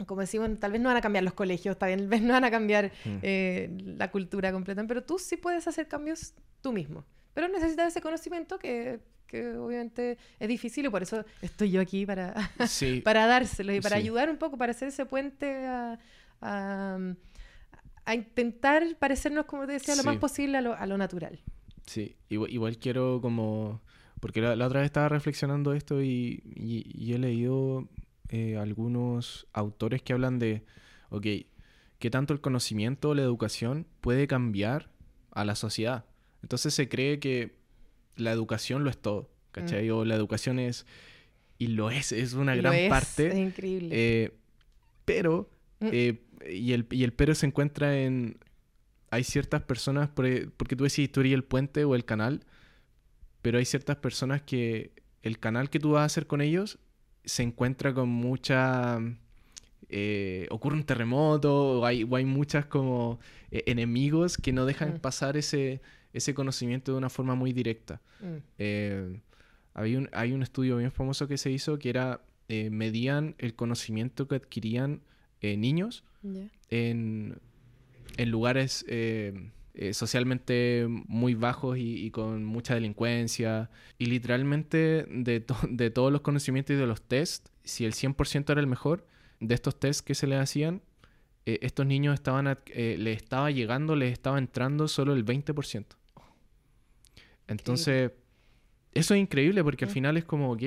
[0.05, 2.51] como decimos, tal vez no van a cambiar los colegios, tal vez no van a
[2.51, 3.17] cambiar Mm.
[3.21, 7.03] eh, la cultura completa, pero tú sí puedes hacer cambios tú mismo.
[7.33, 12.05] Pero necesitas ese conocimiento que, que obviamente es difícil y por eso estoy yo aquí
[12.05, 12.33] para,
[12.67, 13.01] Sí.
[13.05, 14.01] para dárselo y para Sí.
[14.03, 15.99] ayudar un poco, para hacer ese puente a,
[16.41, 16.97] a,
[18.05, 20.07] a intentar parecernos, como te decía, lo Sí.
[20.07, 21.39] más posible a lo, a lo natural.
[21.85, 23.81] Sí, igual, igual quiero como...
[24.19, 27.87] Porque la, la otra vez estaba reflexionando esto y, y- y he leído
[28.27, 30.65] eh, algunos autores que hablan de,
[31.09, 31.25] ok,
[31.99, 34.89] qué tanto el conocimiento o la educación puede cambiar
[35.31, 36.03] a la sociedad.
[36.41, 37.58] Entonces se cree que
[38.19, 39.89] la educación lo es todo, ¿cachai?
[39.89, 40.85] O la educación es...
[41.57, 43.27] Y lo es, es una Lo gran es, parte.
[43.27, 43.89] Es increíble.
[43.91, 44.31] Eh,
[45.05, 45.49] pero,
[45.81, 45.87] Mm.
[45.93, 46.19] eh,
[46.51, 48.37] y, el, y el pero se encuentra en...
[49.11, 52.41] Hay ciertas personas, e- porque tú decís, tú eres el puente o el canal,
[53.41, 54.91] pero hay ciertas personas que
[55.23, 56.79] el canal que tú vas a hacer con ellos
[57.25, 58.99] se encuentra con mucha...
[59.89, 63.19] eh, ocurre un terremoto o hay, o hay muchas como
[63.51, 64.99] eh, enemigos que no dejan Mm.
[64.99, 65.81] pasar ese,
[66.13, 68.01] ese conocimiento de una forma muy directa.
[68.21, 68.25] Mm.
[68.57, 69.19] Eh,
[69.75, 74.27] un, hay un estudio bien famoso que se hizo que era, eh, medían el conocimiento
[74.27, 75.01] que adquirían
[75.41, 76.03] eh, niños
[76.69, 77.37] en,
[78.17, 79.51] en lugares eh,
[79.93, 83.69] socialmente muy bajos y, y con mucha delincuencia.
[83.97, 88.49] Y literalmente de, to- de todos los conocimientos y de los test, si el 100%
[88.51, 89.05] era el mejor,
[89.39, 90.81] de estos test que se les hacían,
[91.45, 95.85] estos niños estaban, eh, les estaba llegando, les estaba entrando solo el 20%.
[97.49, 98.11] Entonces,
[98.93, 99.93] eso es increíble porque al Mm.
[99.93, 100.63] final es como, ok,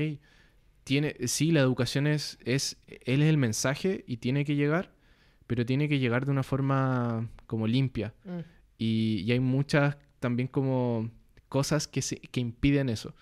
[0.85, 4.93] tiene, sí, la educación es, es, él es el mensaje y tiene que llegar,
[5.47, 8.15] pero tiene que llegar de una forma como limpia.
[8.25, 8.39] Mm.
[8.79, 11.11] Y, y hay muchas también como
[11.49, 13.15] cosas que, se, que impiden eso.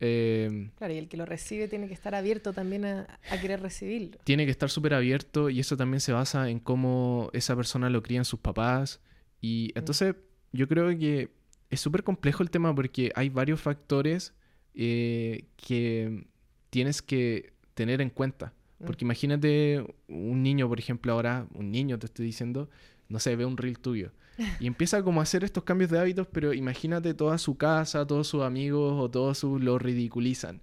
[0.00, 3.60] Eh, Claro, y el que lo recibe tiene que estar abierto también a, a querer
[3.60, 4.18] recibirlo.
[4.24, 8.02] tiene que estar súper abierto y eso también se basa en cómo esa persona lo
[8.02, 9.00] crían sus papás.
[9.40, 10.14] Y entonces
[10.52, 11.30] yo creo que
[11.70, 14.34] es súper complejo el tema porque hay varios factores
[14.74, 16.26] eh, que
[16.70, 18.52] tienes que tener en cuenta.
[18.78, 18.84] Mm.
[18.84, 22.68] Porque imagínate un niño, por ejemplo, ahora, un niño te estoy diciendo,
[23.08, 24.12] no sé, ve un reel tuyo.
[24.60, 28.28] Y empieza como a hacer estos cambios de hábitos, pero imagínate toda su casa, todos
[28.28, 30.60] sus amigos o todos sus lo ridiculizan.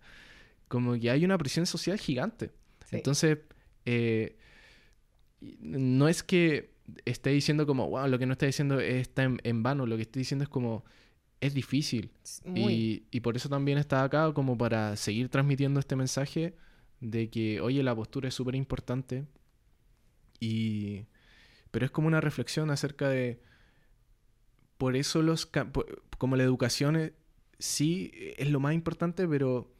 [0.68, 2.52] Como que hay una presión social gigante.
[2.86, 2.98] Sí.
[2.98, 3.40] Entonces,
[3.86, 4.38] eh,
[5.60, 6.73] no es que
[7.06, 10.04] esté diciendo como, wow, lo que no está diciendo está en, en vano, lo que
[10.04, 10.84] estoy diciendo es como,
[11.42, 12.12] es difícil.
[12.56, 16.56] Y, y por eso también está acá como para seguir transmitiendo este mensaje
[17.02, 19.26] de que, oye, la postura es súper importante.
[20.40, 21.06] Y...
[21.72, 23.42] Pero es como una reflexión acerca de...
[24.78, 25.50] Por eso los...
[26.18, 27.14] Como la educación es-
[27.60, 29.74] sí es lo más importante, pero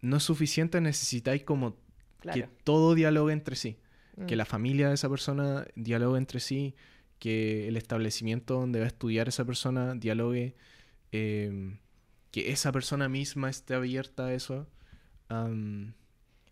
[0.00, 1.76] no es suficiente, necesitáis como
[2.18, 2.40] claro.
[2.40, 3.78] que todo dialogue entre sí.
[4.20, 4.26] Mm.
[4.26, 6.74] Que la familia de esa persona dialogue entre sí,
[7.18, 10.54] que el establecimiento donde va a estudiar esa persona dialogue,
[11.12, 11.76] eh,
[12.30, 14.66] que esa persona misma esté abierta a eso.
[15.28, 15.92] Am,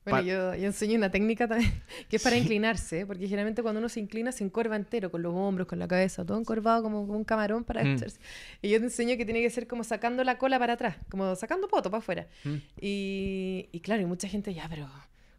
[0.04, 1.70] Bueno, yo, yo enseño una técnica también
[2.08, 2.42] que es para Sí.
[2.42, 5.86] inclinarse, porque generalmente cuando uno se inclina se encorva entero, con los hombros, con la
[5.86, 7.86] cabeza, todo encorvado como, como un camarón para Mm.
[7.88, 8.18] agacharse.
[8.62, 11.34] Y yo te enseño que tiene que ser como sacando la cola para atrás, como
[11.36, 12.26] sacando poto para afuera.
[12.44, 14.88] mm, Y, y claro, y mucha gente, ya, pero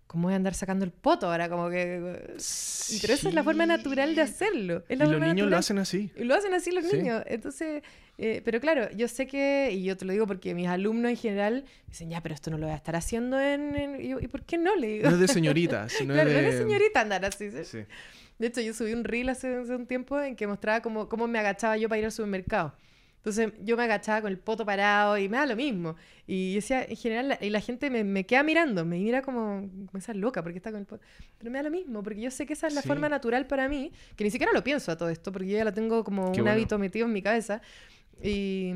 [0.10, 1.48] ¿cómo voy a andar sacando el poto ahora?
[1.50, 2.26] Como que...
[2.90, 4.34] Y Pero esa es la forma natural de sí.
[4.34, 4.84] hacerlo.
[4.90, 5.60] Es Y la los forma niños lo natural.
[5.60, 6.10] hacen así.
[6.16, 6.98] Y lo hacen así los Sí.
[6.98, 7.22] niños.
[7.28, 7.84] Entonces,
[8.18, 11.18] eh, pero claro, yo sé que, y yo te lo digo porque mis alumnos en
[11.18, 13.76] general dicen, ya, pero esto no lo voy a estar haciendo en...
[13.76, 14.02] en-".
[14.02, 14.76] Y, yo, ¿Y por qué no?
[14.76, 15.10] Le digo.
[15.10, 16.48] No es de señorita, sino Claro, es no de...
[16.48, 17.52] eres señorita andar así.
[17.52, 17.64] ¿sí?
[17.64, 17.80] Sí.
[18.40, 21.28] De hecho, yo subí un reel hace, hace un tiempo en que mostraba cómo, cómo
[21.28, 22.74] me agachaba yo para ir al supermercado.
[23.20, 25.96] Entonces yo me agachaba con el poto parado y me da lo mismo.
[26.26, 29.22] Y yo decía, en general, la, y la gente me, me queda mirando, me mira
[29.22, 31.04] como, como esa loca porque está con el poto.
[31.38, 32.88] Pero me da lo mismo, porque yo sé que esa es la Sí.
[32.88, 35.66] forma natural para mí, que ni siquiera lo pienso a todo esto, porque yo ya
[35.66, 36.52] lo tengo como Qué un bueno.
[36.52, 37.62] hábito metido en mi cabeza.
[38.24, 38.74] Y,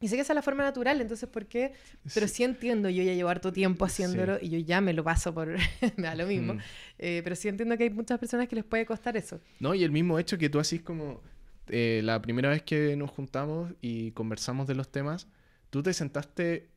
[0.00, 1.72] y sé que esa es la forma natural, entonces, ¿por qué?
[2.14, 5.32] Pero sí entiendo, yo ya llevo harto tiempo haciéndolo y yo ya me lo paso
[5.34, 5.48] por...
[5.96, 6.54] me da lo mismo.
[6.54, 6.58] Mm.
[6.98, 9.40] Eh, pero sí entiendo que hay muchas personas que les puede costar eso.
[9.60, 11.20] No, y el mismo hecho que tú así como
[11.68, 15.28] eh, la primera vez que nos juntamos y conversamos de los temas,
[15.70, 16.68] tú te sentaste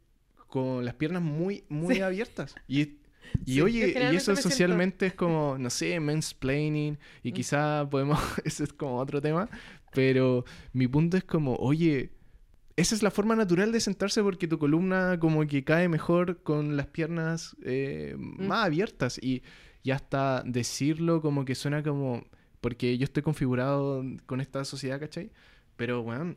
[0.47, 2.01] con las piernas muy, muy Sí.
[2.01, 2.55] abiertas.
[2.67, 2.81] Y,
[3.45, 7.33] y Sí, oye, y eso socialmente es como, no sé, mansplaining, y Mm.
[7.33, 9.49] quizá podemos, ese es como otro tema,
[9.93, 12.11] pero mi punto es como, oye,
[12.77, 16.75] esa es la forma natural de sentarse porque tu columna como que cae mejor con
[16.77, 18.45] las piernas eh, Mm.
[18.47, 19.43] más abiertas y,
[19.83, 22.23] y hasta decirlo como que suena como,
[22.65, 25.29] porque yo estoy configurado con esta sociedad, ¿cachai?
[25.75, 26.35] Pero, weón,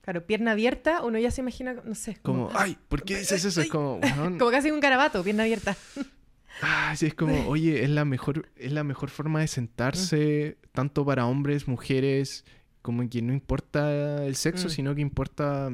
[0.00, 3.44] Claro, pierna abierta, uno ya se imagina, no sé, como, como, ay, ¿por qué dices
[3.44, 3.60] eso?
[3.60, 5.76] Es como, weón, como casi un garabato, pierna abierta.
[6.60, 11.06] Ah, sí, es como, oye, es la mejor, es la mejor forma de sentarse, tanto
[11.06, 12.44] para hombres, mujeres,
[12.82, 14.70] como que no importa el sexo, Mm.
[14.70, 15.70] sino que importa,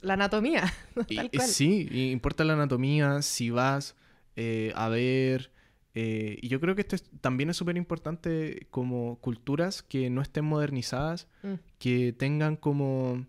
[0.00, 0.64] La anatomía,
[1.08, 1.48] y- tal cual.
[1.48, 3.94] sí, importa la anatomía, si vas
[4.36, 5.52] eh, a ver,
[5.94, 10.22] eh, y yo creo que esto es- también es súper importante como culturas que no
[10.22, 11.54] estén modernizadas, Mm.
[11.78, 13.26] que tengan como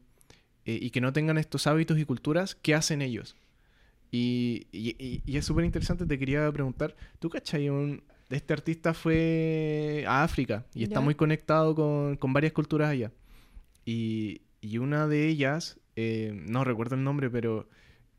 [0.65, 3.35] eh, y que no tengan estos hábitos y culturas, ¿qué hacen ellos?
[4.11, 7.67] Y, y- y- es súper interesante, te quería preguntar, ¿tú cachai?
[7.69, 13.11] Un, este artista fue a África y está muy conectado con, con varias culturas allá.
[13.85, 17.67] Y, y una de ellas, eh, no recuerdo el nombre, pero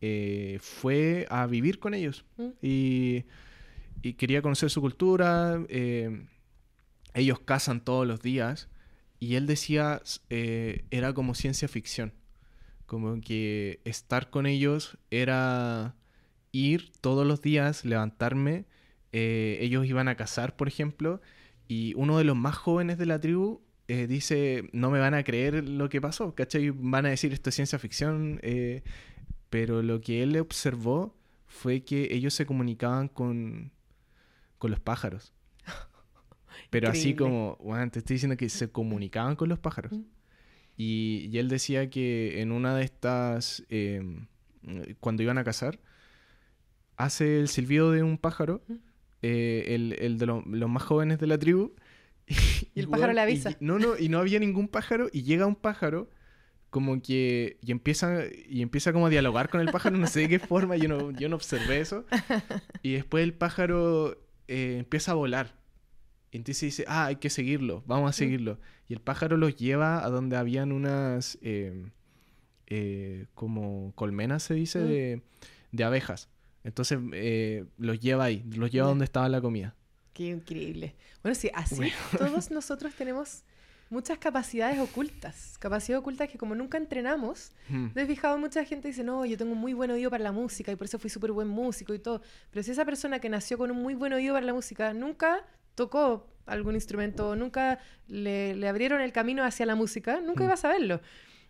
[0.03, 2.49] eh, fue a vivir con ellos Mm.
[2.61, 3.25] y,
[4.03, 5.63] y quería conocer su cultura.
[5.69, 6.27] eh,
[7.15, 8.69] ellos cazan todos los días
[9.21, 12.13] y él decía, eh, era como ciencia ficción.
[12.87, 15.95] Como que estar con ellos era
[16.53, 18.67] ir todos los días, levantarme.
[19.13, 21.21] eh, ellos iban a cazar, por ejemplo,
[21.69, 25.69] y uno de los más jóvenes de la tribu dice, no me van a creer
[25.69, 26.71] lo que pasó, ¿cachai?
[26.71, 28.41] Van a decir esto es ciencia ficción,
[29.51, 31.17] pero lo que él observó
[31.47, 33.74] fue que ellos se comunicaban con,
[34.65, 35.35] con los pájaros.
[36.71, 39.93] Pero así como, bueno, te estoy diciendo que se comunicaban con los pájaros.
[39.93, 40.03] Mm.
[40.79, 44.03] Y, y él decía que en una de estas, eh,
[45.01, 45.79] cuando iban a cazar,
[46.97, 48.75] hace el silbido de un pájaro, Mm.
[49.23, 51.73] eh, el, el de lo- los más jóvenes de la tribu.
[52.75, 53.51] Y el pájaro le avisa.
[53.51, 56.09] y- no, no, y no había ningún pájaro, y llega un pájaro
[56.71, 60.29] como que y empieza y empieza como a dialogar con el pájaro no sé de
[60.29, 62.05] qué forma yo no yo no observé eso
[62.83, 64.19] y después el pájaro
[64.49, 65.55] eh, empieza a volar
[66.33, 70.11] entonces dice ah hay que seguirlo vamos a seguirlo y el pájaro los lleva a
[70.11, 71.87] donde habían unas eh,
[72.67, 74.87] eh, como colmenas se dice Mm.
[74.89, 75.23] de,
[75.73, 76.29] de abejas
[76.65, 76.99] entonces
[77.79, 78.89] los lleva ahí los lleva Ya.
[78.89, 79.75] donde estaba la comida
[80.15, 80.95] Qué increíble.
[81.25, 81.93] Bueno, sí, así Bueno.
[82.17, 83.43] todos nosotros tenemos
[83.91, 85.57] muchas capacidades ocultas.
[85.59, 87.89] Capacidades ocultas que como nunca entrenamos, Mm.
[87.91, 88.39] ¿te has fijado?
[88.39, 90.87] Mucha gente dice, no, yo tengo un muy buen oído para la música y por
[90.87, 92.20] eso fui súper buen músico y todo.
[92.51, 95.45] Pero si esa persona que nació con un muy buen oído para la música nunca
[95.74, 97.78] tocó algún instrumento, nunca
[98.09, 100.47] le, le abrieron el camino hacia la música, nunca Mm.
[100.47, 101.01] iba a saberlo.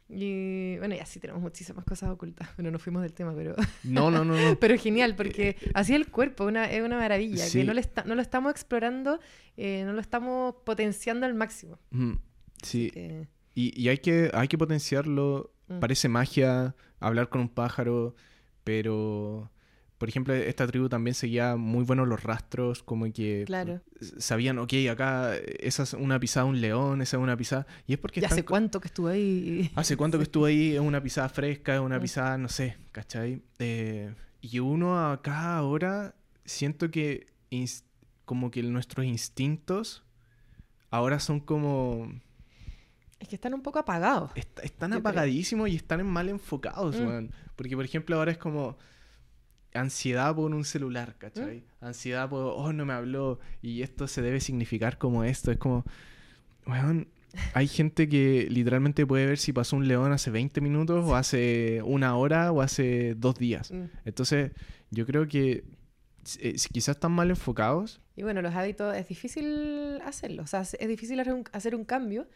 [0.08, 2.48] Y bueno, y así tenemos muchísimas cosas ocultas.
[2.56, 6.08] Bueno, nos fuimos del tema, pero, no no no no pero genial, porque así el
[6.10, 7.60] cuerpo una, es una maravilla, Sí.
[7.60, 9.18] que no, le está- no lo estamos explorando,
[9.56, 11.78] eh, no lo estamos potenciando al máximo.
[11.90, 12.12] Mm,
[12.62, 15.52] sí Eh, Y, y hay, que, hay que potenciarlo.
[15.68, 15.78] Mm.
[15.78, 18.14] Parece magia hablar con un pájaro,
[18.64, 19.50] pero,
[19.98, 23.80] por ejemplo, esta tribu también seguía muy buenos los rastros, como que claro.
[24.18, 27.66] sabían, ok, acá esa es una pisada de un león, esa es una pisada.
[27.86, 29.70] Y es porque ¿Y hace cuánto que estuve ahí?
[29.76, 30.74] ¿Hace cuánto que estuve ahí?
[30.74, 32.02] Es una pisada fresca, es una Mm.
[32.02, 33.40] pisada, no sé, ¿cachai?
[33.58, 36.14] Eh, y uno acá ahora
[36.44, 37.28] siento que
[38.24, 40.02] como que nuestros instintos
[40.90, 42.12] ahora son como...
[43.20, 44.32] Es que están un poco apagados.
[44.34, 45.00] Est- están creo.
[45.00, 47.06] apagadísimos y están mal enfocados, Mm.
[47.06, 47.30] weón.
[47.56, 48.76] Porque, por ejemplo, ahora es como
[49.74, 51.18] ansiedad por un celular, Mm.
[51.18, 51.64] ¿cachai?
[51.80, 55.50] Ansiedad por, oh, no me habló y esto se debe significar como esto.
[55.50, 55.84] Es como,
[56.66, 57.08] weón,
[57.52, 61.82] hay gente que literalmente puede ver si pasó un león hace 20 minutos o hace
[61.84, 63.70] una hora o hace dos días.
[63.72, 63.84] Mm.
[64.04, 64.52] Entonces,
[64.90, 65.64] yo creo que
[66.38, 68.00] eh, quizás están mal enfocados.
[68.16, 70.44] Y bueno, los hábitos es difícil hacerlo.
[70.44, 72.28] O sea, es difícil hacer un, hacer un cambio,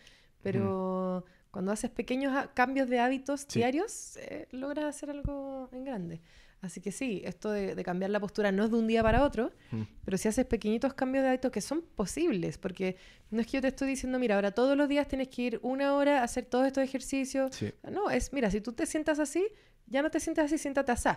[0.43, 3.61] pero cuando haces pequeños cambios de hábitos Sí.
[3.61, 6.21] diarios, eh, logras hacer algo en grande.
[6.61, 9.23] Así que sí, esto de, de cambiar la postura no es de un día para
[9.25, 9.83] otro, Mm.
[10.05, 12.97] pero si haces pequeñitos cambios de hábitos que son posibles, porque
[13.31, 15.61] no es que yo te estoy diciendo, mira, ahora todos los días tienes que ir
[15.63, 17.55] una hora a hacer todos estos ejercicios.
[17.55, 17.73] Sí.
[17.91, 19.47] No, es, mira, si tú te sientas así,
[19.87, 21.11] ya no te sientas así, siéntate así.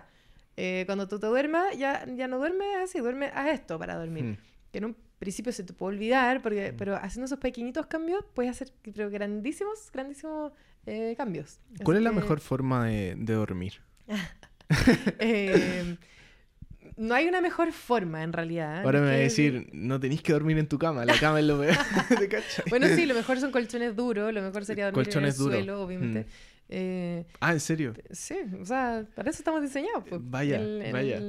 [0.58, 4.24] Eh, cuando tú te duermas, ya, ya no duermes así, duermes, haz esto para dormir.
[4.26, 4.38] Mm.
[4.72, 8.52] Que en un principio se te puede olvidar, porque, pero haciendo esos pequeñitos cambios puedes
[8.52, 10.52] hacer pero grandísimos, grandísimos
[10.86, 11.60] eh, cambios.
[11.84, 13.82] ¿Cuál Así es la mejor forma de, de dormir?
[15.20, 15.96] eh,
[16.98, 18.84] no hay una mejor forma, en realidad.
[18.84, 21.46] Ahora me va a decir, no tenéis que dormir en tu cama, la cama es
[21.46, 21.76] lo peor.
[22.70, 25.82] Bueno, sí, lo mejor son colchones duros, lo mejor sería dormir Colchones en el suelo,
[25.82, 26.22] obviamente.
[26.22, 26.26] Mm.
[26.74, 27.94] Eh, Ah, ¿en serio?
[28.12, 30.04] Sí, o sea, para eso estamos diseñados.
[30.08, 30.22] pues.
[30.24, 30.60] Vaya,
[30.92, 31.20] vaya.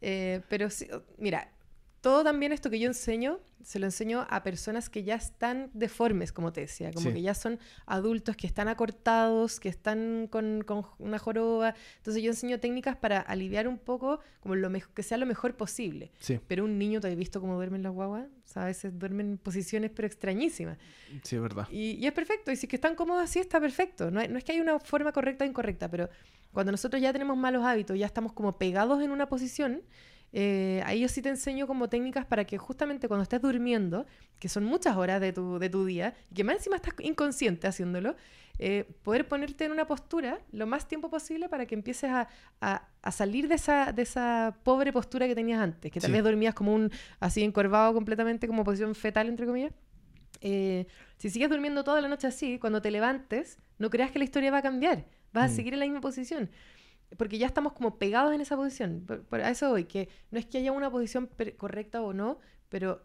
[0.00, 0.88] eh, pero sí,
[1.18, 1.48] mira,
[2.04, 6.32] todo también esto que yo enseño, se lo enseño a personas que ya están deformes,
[6.32, 7.14] como te decía, como Sí.
[7.14, 11.74] que ya son adultos, que están acortados, que están con, con una joroba.
[11.96, 16.12] Entonces yo enseño técnicas para aliviar un poco, como lo que sea lo mejor posible.
[16.18, 18.26] Sí, Pero un niño, ¿te has visto cómo duermen las guaguas?
[18.26, 20.76] O sea, a veces duermen en posiciones pero extrañísimas.
[21.22, 21.66] sí, es verdad.
[21.70, 22.52] Y, y es perfecto.
[22.52, 24.10] Y si es que están cómodos así, está perfecto.
[24.10, 26.10] No, hay- no es que haya una forma correcta o incorrecta, pero
[26.52, 29.80] cuando nosotros ya tenemos malos hábitos, ya estamos como pegados en una posición,
[30.36, 34.04] eh, ahí yo sí te enseño como técnicas para que justamente cuando estés durmiendo,
[34.40, 37.68] que son muchas horas de tu, de tu día, y que más encima estás inconsciente
[37.68, 38.16] haciéndolo,
[38.58, 42.28] eh, poder ponerte en una postura lo más tiempo posible para que empieces a,
[42.60, 46.12] a- a salir de esa, de esa pobre postura que tenías antes, que tal Sí.
[46.14, 49.72] vez dormías como un así encorvado completamente, como posición fetal, entre comillas.
[50.40, 54.24] Eh, si sigues durmiendo toda la noche así, cuando te levantes, no creas que la
[54.24, 55.04] historia va a cambiar.
[55.32, 55.56] vas a Mm.
[55.56, 56.48] seguir en la misma posición.
[57.16, 59.04] Porque ya estamos como pegados en esa posición.
[59.06, 62.38] Por, por a eso voy, que no es que haya una posición correcta o no,
[62.68, 63.02] pero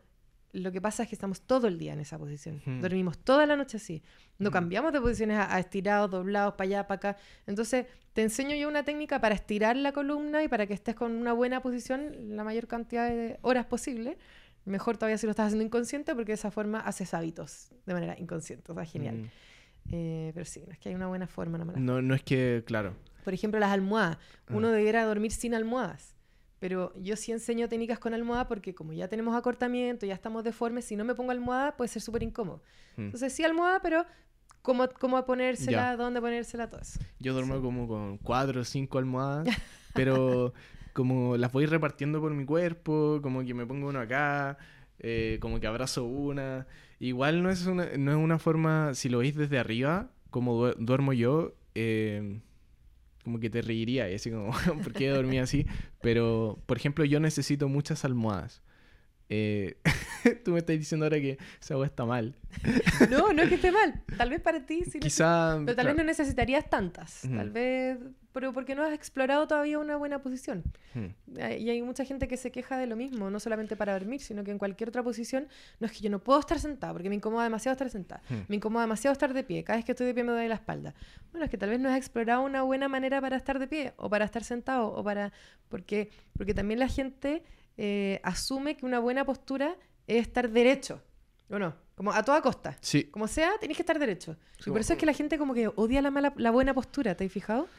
[0.51, 2.61] lo que pasa es que estamos todo el día en esa posición.
[2.81, 4.01] Dormimos toda la noche así.
[4.39, 7.17] No cambiamos de posiciones a, a estirados, doblados, para allá, para acá.
[7.45, 11.11] Entonces, te enseño yo una técnica para estirar la columna y para que estés con
[11.11, 14.17] una buena posición la mayor cantidad de horas posible.
[14.65, 18.17] Mejor todavía si lo estás haciendo inconsciente, porque de esa forma haces hábitos de manera
[18.17, 18.71] inconsciente.
[18.71, 19.17] O sea, genial.
[19.17, 19.29] Mm.
[19.91, 22.95] Eh, pero sí, no es que hay una buena forma, No, no es que, claro.
[23.29, 24.17] Por ejemplo, las almohadas.
[24.49, 24.71] Uno Ah.
[24.71, 26.15] debiera dormir sin almohadas.
[26.57, 30.83] Pero yo sí enseño técnicas con almohada porque como ya tenemos acortamiento, ya estamos deformes,
[30.85, 32.63] si no me pongo almohada puede ser súper incómodo.
[32.97, 33.01] Mm.
[33.03, 34.03] Entonces sí almohada, pero
[34.63, 35.95] cómo, cómo ponérsela, Ya.
[35.95, 36.99] dónde ponérsela, todo eso.
[37.19, 37.61] Yo duermo Sí.
[37.61, 39.45] como con cuatro o cinco almohadas,
[39.93, 40.53] pero
[40.93, 44.57] como las voy repartiendo por mi cuerpo, como que me pongo uno acá,
[44.99, 46.65] eh, como que abrazo una.
[46.99, 50.75] Igual no es una, no es una forma, si lo veis desde arriba, como due-
[50.77, 52.41] duermo yo, eh,
[53.29, 54.51] como que te reiría, y así como,
[54.83, 55.67] ¿por qué dormí así?
[56.01, 58.63] Pero, por ejemplo, yo necesito muchas almohadas.
[59.31, 59.77] Eh,
[60.43, 62.35] tú me estás diciendo ahora que esa agua está mal.
[63.09, 64.03] No, no es que esté mal.
[64.17, 64.99] Tal vez para ti sí.
[64.99, 65.57] Quizá...
[65.63, 67.21] Pero tal vez no necesitarías tantas.
[67.21, 67.97] Tal vez.
[68.33, 70.63] Pero porque no has explorado todavía una buena posición.
[70.93, 73.93] Mm, Eh, Y hay mucha gente que se queja de lo mismo, no solamente para
[73.93, 75.47] dormir, sino que en cualquier otra posición.
[75.79, 78.21] No es que yo no puedo estar sentada, porque me incomoda demasiado estar sentada.
[78.29, 78.35] mm.
[78.49, 79.63] Me incomoda demasiado estar de pie.
[79.63, 80.93] Cada vez que estoy de pie me duele la espalda.
[81.31, 83.93] Bueno, es que tal vez no has explorado una buena manera para estar de pie,
[83.97, 85.31] o para estar sentado, o para.
[85.69, 87.43] Porque, porque también la gente
[87.81, 89.73] eh, asume que una buena postura
[90.05, 91.01] es estar derecho.
[91.49, 91.73] ¿O no?
[91.95, 92.77] Como a toda costa.
[92.81, 94.35] Sí, Como sea, tenés que estar derecho.
[94.59, 96.73] Y Sí, por eso es que la gente como que odia la, mala, la buena
[96.73, 97.69] postura, ¿te has fijado?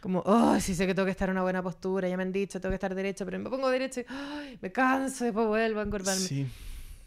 [0.00, 2.32] Como, oh, sí sé que tengo que estar en una buena postura, ya me han
[2.32, 5.80] dicho, tengo que estar derecho, pero me pongo derecho y ay, me canso, después vuelvo
[5.80, 6.20] a encorvarme.
[6.20, 6.46] sí.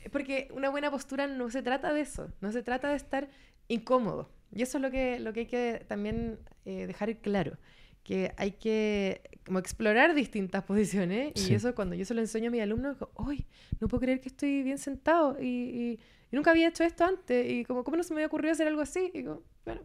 [0.01, 3.29] Es porque una buena postura no se trata de eso, no se trata de estar
[3.69, 4.29] incómodo.
[4.53, 7.57] Y eso es lo que, lo que hay que también eh, dejar claro,
[8.03, 12.51] que hay que como explorar distintas posiciones y eso cuando yo se lo enseño a
[12.51, 13.45] mis alumnos, digo, ¡ay!
[13.79, 15.99] No puedo creer que estoy bien sentado y, y-
[16.31, 18.67] y nunca había hecho esto antes y como, ¿cómo no se me había ocurrido hacer
[18.67, 19.11] algo así?
[19.13, 19.81] Y digo, bueno,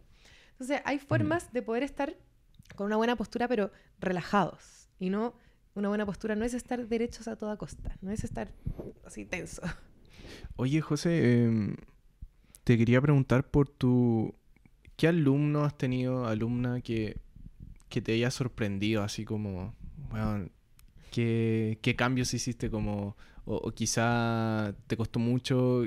[0.51, 2.15] entonces hay formas de poder estar
[2.75, 5.33] con una buena postura pero relajados y no...
[5.75, 8.51] Una buena postura no es estar derechos a toda costa, no es estar
[9.05, 9.61] así tenso.
[10.55, 11.75] Oye, José, em,
[12.63, 14.33] te quería preguntar por tu...
[14.95, 17.17] ¿Qué alumno has tenido, alumna, que,
[17.89, 19.73] que te haya sorprendido así como,
[20.09, 20.49] bueno,
[21.11, 23.15] ¿qué, qué cambios hiciste como,
[23.45, 25.83] o, o quizá te costó mucho?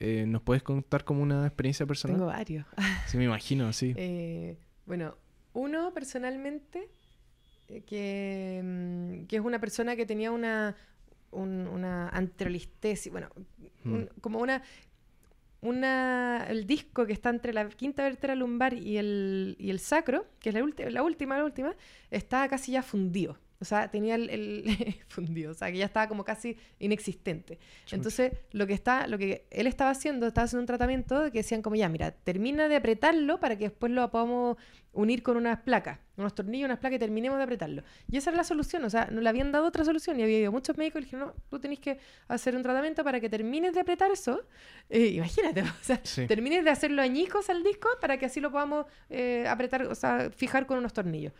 [0.00, 2.16] Eh, ¿Nos puedes contar como una experiencia personal?
[2.18, 2.66] Tengo varios.
[3.06, 3.94] Sí, me imagino, sí.
[3.96, 5.16] Eh, bueno,
[5.54, 6.88] uno personalmente,
[7.68, 10.76] eh, que, mm, que es una persona que tenía una,
[11.30, 13.28] un- una anterolistesis, bueno,
[13.84, 14.20] un- Mm.
[14.20, 14.62] como una,
[15.60, 20.26] una, el disco que está entre la quinta vértebra lumbar y el, y el sacro,
[20.40, 21.74] que es la, la última, la última,
[22.10, 23.38] estaba casi ya fundido.
[23.60, 24.64] O sea, tenía el, el
[25.08, 27.58] fundido, o sea, que ya estaba como casi inexistente.
[27.90, 31.60] Entonces, lo que está, lo que él estaba haciendo, estaba haciendo un tratamiento que decían
[31.62, 34.56] como ya, mira, termina de apretarlo para que después lo podamos
[34.92, 37.82] unir con unas placas, unos tornillos, unas placas y terminemos de apretarlo.
[38.10, 40.38] Y esa era la solución, o sea, no le habían dado otra solución y había
[40.38, 41.98] ido muchos médicos y dijeron, no, tú tenés que
[42.28, 44.40] hacer un tratamiento para que termines de apretar eso.
[44.88, 46.26] Eh, imagínate, o sea, Sí.
[46.26, 50.30] termines de hacerlo añicos al disco para que así lo podamos eh, apretar, o sea,
[50.30, 51.32] fijar con unos tornillos.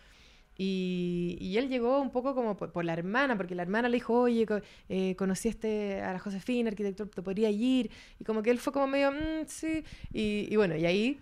[0.61, 4.45] Y, él llegó un poco como por, la hermana, porque la hermana le dijo, oye,
[4.89, 7.91] eh, conocí a, este, la Josefina, arquitecto, te podría ir.
[8.19, 9.85] Y como que él fue como medio, "Mm, sí.
[10.13, 11.21] Y, y bueno, y ahí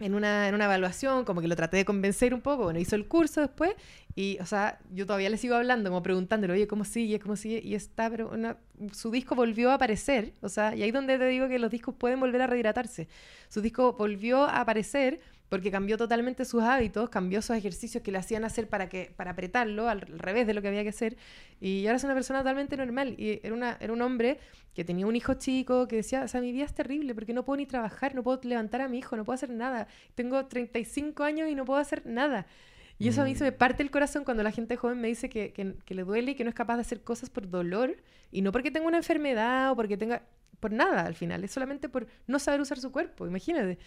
[0.00, 2.96] en una, en una evaluación, como que lo traté de convencer un poco, bueno, hizo
[2.96, 3.74] el curso después,
[4.16, 7.20] y, o sea, yo todavía le sigo hablando, como preguntándole, oye, ¿cómo sigue?
[7.20, 7.60] ¿Cómo sigue?
[7.62, 8.56] Y está, pero una-
[8.92, 11.94] su disco volvió a aparecer, o sea, y ahí donde te digo que los discos
[11.94, 13.08] pueden volver a rehidratarse.
[13.48, 15.20] Su disco volvió a aparecer
[15.52, 19.32] porque cambió totalmente sus hábitos, cambió sus ejercicios que le hacían hacer para, que, para
[19.32, 21.18] apretarlo, al, revés de lo que había que hacer,
[21.60, 24.38] y ahora es una persona totalmente normal, y era, una, era un hombre
[24.72, 27.44] que tenía un hijo chico, que decía, o sea, mi vida es terrible, porque no
[27.44, 31.22] puedo ni trabajar, no puedo levantar a mi hijo, no puedo hacer nada, tengo 35
[31.22, 32.46] años y no puedo hacer nada.
[32.98, 33.58] Y eso a mí se me Mm.
[33.58, 36.34] parte el corazón cuando la gente joven me dice que, que- que le duele y
[36.34, 37.94] que no es capaz de hacer cosas por dolor
[38.30, 40.22] y no porque tenga una enfermedad o porque tenga...
[40.62, 43.78] por nada al final, es solamente por no saber usar su cuerpo, imagínate.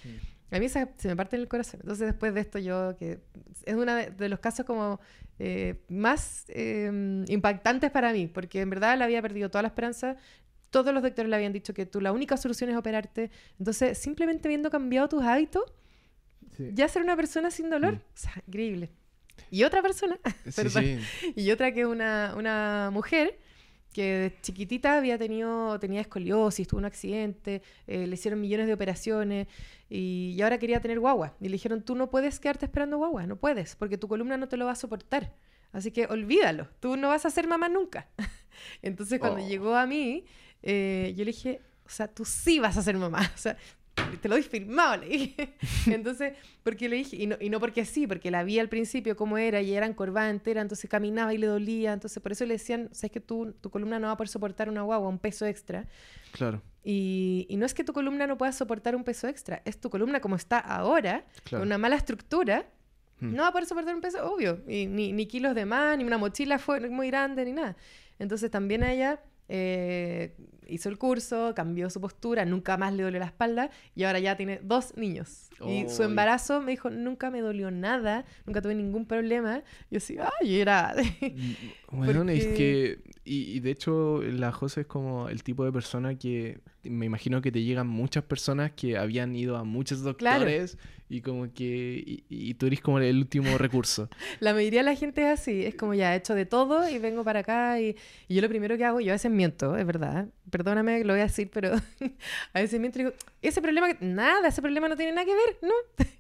[0.51, 1.79] A mí esa- se me parte en el corazón.
[1.81, 3.19] Entonces después de esto yo, que
[3.63, 4.99] es uno de, de los casos como
[5.39, 10.17] eh, más eh, impactantes para mí, porque en verdad le había perdido toda la esperanza.
[10.69, 13.31] Todos los doctores le habían dicho que tú la única solución es operarte.
[13.57, 15.63] Entonces, simplemente habiendo cambiado tus hábitos,
[16.57, 16.71] Sí.
[16.73, 17.97] ya ser una persona sin dolor, Mm.
[17.97, 18.89] o sea, increíble.
[19.51, 20.83] Y otra persona, Sí, perdón.
[20.83, 21.33] sí.
[21.35, 23.39] y otra que es una, una mujer
[23.95, 28.73] que de chiquitita había tenido, tenía escoliosis, tuvo un accidente, eh, le hicieron millones de
[28.73, 29.47] operaciones
[29.89, 31.33] y, y ahora quería tener guagua.
[31.39, 34.49] Y le dijeron, tú no puedes quedarte esperando guagua, no puedes, porque tu columna no
[34.49, 35.33] te lo va a soportar.
[35.71, 38.09] Así que olvídalo, tú no vas a ser mamá nunca.
[38.81, 39.47] Entonces cuando Oh.
[39.47, 40.25] llegó a mí,
[40.61, 43.19] eh, yo le dije, o sea, tú sí vas a ser mamá.
[43.33, 43.55] O sea,
[44.21, 45.53] te lo doy firmado, le dije.
[45.87, 46.33] Entonces,
[46.63, 49.37] porque le dije, y no, y no porque sí, porque la vi al principio cómo
[49.37, 51.93] era y era encorvada entera, entonces caminaba y le dolía.
[51.93, 54.69] Entonces, por eso le decían, sabes que tú, tu columna no va a poder soportar
[54.69, 55.87] una guagua, un peso extra.
[56.31, 59.79] Claro, Y, y no es que tu columna no pueda soportar un peso extra, es
[59.79, 61.61] tu columna como está ahora, claro.
[61.61, 62.65] con una mala estructura,
[63.21, 63.33] Mm.
[63.33, 64.61] no va a poder soportar un peso, obvio.
[64.67, 67.77] Y ni, ni kilos de más, ni una mochila fue muy grande, ni nada.
[68.19, 70.35] Entonces también a ella eh,
[70.67, 74.35] hizo el curso, cambió su postura, nunca más le dolió la espalda y ahora ya
[74.35, 75.49] tiene dos niños.
[75.65, 79.63] Y su embarazo me dijo, nunca me dolió nada, nunca tuve ningún problema.
[79.89, 80.93] Yo así, ay, era...
[81.91, 86.15] Bueno, es que, y, y de hecho la José es como el tipo de persona
[86.15, 90.39] que me imagino que te llegan muchas personas que habían ido a muchos Claro.
[90.41, 90.77] doctores
[91.09, 94.09] y como que, y, y tú eres como el último recurso.
[94.39, 96.99] La mayoría de la gente es así, es como ya he hecho de todo y
[96.99, 97.95] vengo para acá y,
[98.27, 101.13] y yo lo primero que hago, yo a veces miento, es verdad, perdóname que lo
[101.13, 101.71] voy a decir, pero
[102.53, 103.15] a veces miento y digo,
[103.47, 105.73] ese problema, que- nada, ese problema no tiene nada que ver, ¿no?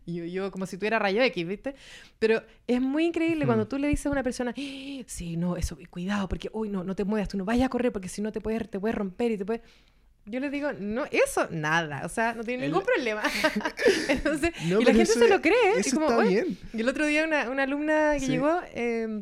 [0.05, 1.75] Y yo, yo como si tuviera rayo X, ¿viste?
[2.19, 5.77] Pero es muy increíble cuando tú le dices a una persona, "Ah, sí, no, eso,
[5.89, 8.31] cuidado, porque hoy no, no te muevas, tú no vayas a correr porque si no
[8.31, 9.61] te puedes, te puedes romper y te puedes...
[10.27, 13.21] Yo les digo, no, eso, nada, o sea, no tiene El- ningún problema.
[14.09, 15.55] Entonces, No, y la gente eso- se lo cree.
[15.77, 16.57] y Eso como, está "Oye, bien.
[16.73, 18.27] y el otro día una, una alumna que Sí.
[18.31, 19.21] llegó, eh,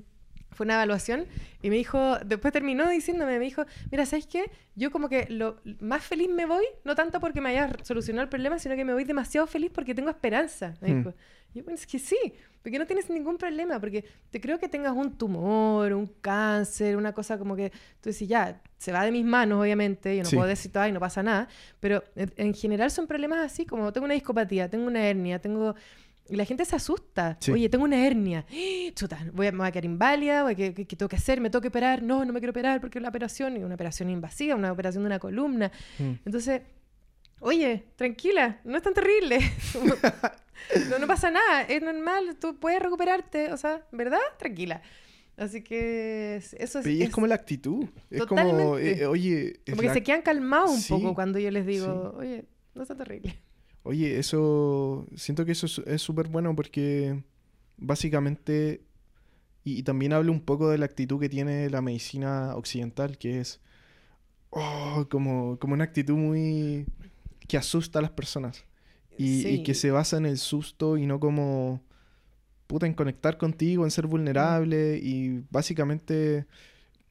[0.53, 1.25] fue una evaluación,
[1.61, 4.49] y me dijo, después terminó diciéndome, me dijo, mira, ¿sabes qué?
[4.75, 8.29] Yo como que lo más feliz me voy, no tanto porque me haya solucionado el
[8.29, 10.73] problema, sino que me voy demasiado feliz porque tengo esperanza.
[10.81, 10.97] Me Hmm.
[10.97, 11.13] dijo.
[11.55, 12.17] Yo, bueno, es que sí,
[12.63, 17.13] porque no tienes ningún problema, porque te creo que tengas un tumor, un cáncer, una
[17.13, 17.69] cosa como que
[18.01, 20.35] tú decís, ya, se va de mis manos, obviamente, yo no Sí.
[20.35, 21.47] puedo decir, ay, no pasa nada,
[21.79, 25.75] pero en general son problemas así, como tengo una discopatía, tengo una hernia, tengo...
[26.29, 27.37] Y la gente se asusta.
[27.41, 27.51] Sí.
[27.51, 28.45] Oye, tengo una hernia.
[28.95, 31.41] Chuta, voy a, me voy a quedar inválida, voy a- ¿qué, qué- tengo que hacer?
[31.41, 32.01] ¿Me tengo que operar?
[32.01, 35.03] No, no me quiero operar porque es una operación, y una operación invasiva, una operación
[35.03, 35.71] de una columna.
[35.99, 36.11] Mm.
[36.25, 36.61] Entonces,
[37.39, 39.39] oye, tranquila, no es tan terrible.
[40.89, 44.19] No, no pasa nada, es normal, tú puedes recuperarte, o sea, ¿verdad?
[44.39, 44.81] Tranquila.
[45.35, 46.85] Así que es- eso es...
[46.85, 47.85] Y es es como la actitud.
[48.09, 51.39] Es como, eh, oye, es como que la- se quedan calmados un Sí, poco cuando
[51.39, 52.45] yo les digo, oye,
[52.75, 53.35] no es tan terrible.
[53.83, 57.21] Oye, eso, siento que eso es- es súper bueno porque
[57.77, 58.81] básicamente,
[59.63, 63.39] y, y también habla un poco de la actitud que tiene la medicina occidental, que
[63.39, 63.59] es
[64.51, 66.85] oh, como, como una actitud muy
[67.47, 68.63] que asusta a las personas
[69.17, 71.81] y, y que se basa en el susto y no como
[72.67, 76.45] puta en conectar contigo, en ser vulnerable y básicamente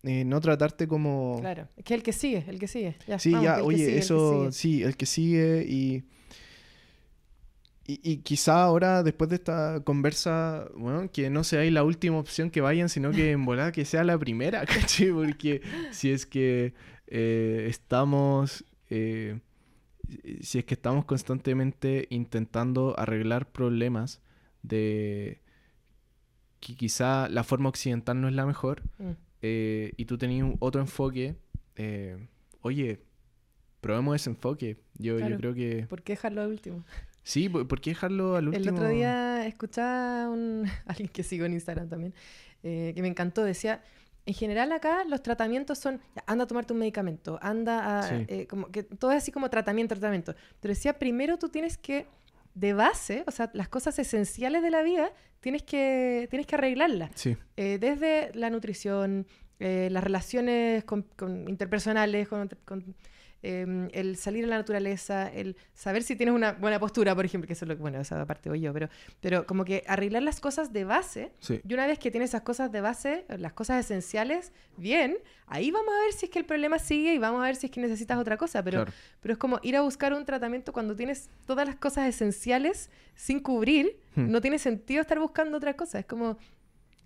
[0.03, 1.37] eh, no tratarte como...
[1.41, 2.97] Claro, es que el que sigue, el que sigue.
[3.07, 6.03] Ya, Sí, vamos, ya, oye, sigue, eso, sí, el que sigue y,
[7.87, 12.19] y, y quizá ahora, después de esta conversa, bueno, que no sea ahí la última
[12.19, 15.11] opción que vayan, sino que en volada que sea la primera, ¿cachai?
[15.11, 16.75] Porque si es que
[17.09, 19.41] eh, estamos, eh,
[20.41, 24.21] si es que estamos constantemente intentando arreglar problemas
[24.63, 25.41] de
[26.61, 29.11] que quizá la forma occidental no es la mejor, Mm.
[29.43, 31.35] eh, y tú tenías otro enfoque,
[32.61, 33.01] oye,
[33.81, 34.77] probemos ese enfoque.
[34.97, 35.87] Yo, yo creo que...
[35.89, 36.85] ¿Por qué dejarlo al último?
[37.23, 38.65] Sí, ¿por qué dejarlo al último?
[38.65, 42.15] El otro día escuchaba a un, alguien que sigo en Instagram también,
[42.63, 43.45] eh, que me encantó.
[43.45, 43.81] Decía,
[44.27, 48.25] en general acá los tratamientos son, anda a tomarte un medicamento, anda a, Sí.
[48.29, 50.35] eh, como que todo es así como tratamiento, tratamiento.
[50.61, 52.07] Pero decía, primero tú tienes que,
[52.55, 55.11] de base, o sea, las cosas esenciales de la vida,
[55.41, 57.11] tienes que, tienes que arreglarlas.
[57.15, 59.27] Sí, Eh, desde la nutrición,
[59.59, 62.97] las relaciones con- con interpersonales, con, con,
[63.43, 67.47] eh, el salir a la naturaleza, el saber si tienes una buena postura, por ejemplo,
[67.47, 68.89] que eso es lo que, bueno, esa parte voy yo, pero,
[69.21, 71.61] pero como que arreglar las cosas de base, sí.
[71.67, 75.93] y una vez que tienes esas cosas de base, las cosas esenciales, bien, ahí vamos
[75.95, 77.81] a ver si es que el problema sigue y vamos a ver si es que
[77.81, 78.93] necesitas otra cosa, pero, claro.
[79.21, 83.41] pero es como ir a buscar un tratamiento cuando tienes todas las cosas esenciales sin
[83.41, 84.31] cubrir, Hmm.
[84.31, 85.99] no tiene sentido estar buscando otra cosa.
[85.99, 86.37] Es como,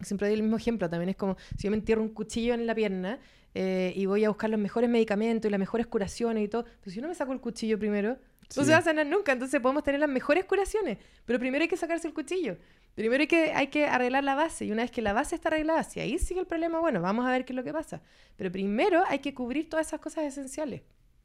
[0.00, 2.66] siempre doy el mismo ejemplo, también es como si yo me entierro un cuchillo en
[2.66, 3.18] la pierna
[3.58, 6.90] eh, y voy a buscar los mejores medicamentos y las mejores curaciones y todo, pero
[6.90, 8.64] si yo no me saco el cuchillo primero, no Sí.
[8.64, 11.76] se va a sanar nunca, entonces podemos tener las mejores curaciones, pero primero hay que
[11.76, 12.58] sacarse el cuchillo.
[12.94, 15.48] Primero hay que, hay que arreglar la base y una vez que la base está
[15.48, 18.02] arreglada, si ahí sigue el problema, bueno, vamos a ver qué es lo que pasa.
[18.36, 20.82] Pero primero hay que cubrir todas esas cosas esenciales,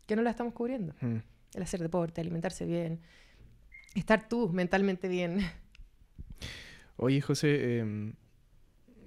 [0.07, 0.93] que no las estamos cubriendo.
[1.01, 1.17] Mm.
[1.53, 3.01] El hacer deporte, alimentarse bien,
[3.93, 5.39] estar tú mentalmente bien.
[6.97, 8.13] Oye, José, em,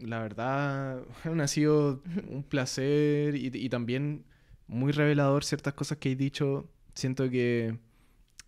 [0.07, 1.02] la verdad,
[1.40, 4.24] ha sido un placer y, y también
[4.66, 6.68] muy revelador ciertas cosas que he dicho.
[6.94, 7.78] Siento que...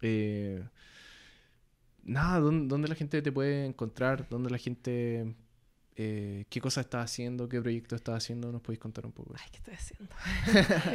[0.02, 0.62] Eh,
[2.04, 4.28] nada, ¿dónde, la gente te puede encontrar?
[4.28, 5.34] ¿Dónde la gente...
[5.98, 7.48] Eh, ¿Qué cosas estás haciendo?
[7.48, 8.52] ¿Qué proyecto estás haciendo?
[8.52, 9.34] ¿Nos podéis contar un poco?
[9.34, 10.14] Ay, ¿qué estoy haciendo?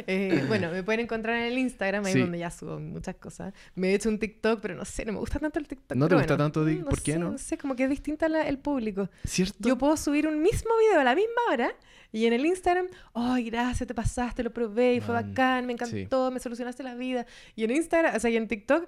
[0.06, 3.52] Eh, bueno, me pueden encontrar en el Instagram, ahí donde ya subo muchas cosas.
[3.74, 5.96] Me he hecho un TikTok, pero no sé, no me gusta tanto el TikTok.
[5.96, 6.60] ¿No te gusta tanto?
[6.60, 7.32] Mm, ¿Por qué no?
[7.32, 9.08] No sé, como que es distinta el público.
[9.24, 9.56] ¿Cierto?
[9.68, 11.74] Yo puedo subir un mismo video a la misma hora
[12.12, 16.30] y en el Instagram, ay, gracias, te pasaste, lo probé y fue bacán, me encantó,
[16.30, 17.26] me solucionaste la vida.
[17.56, 18.86] Y en Instagram, o sea, y en TikTok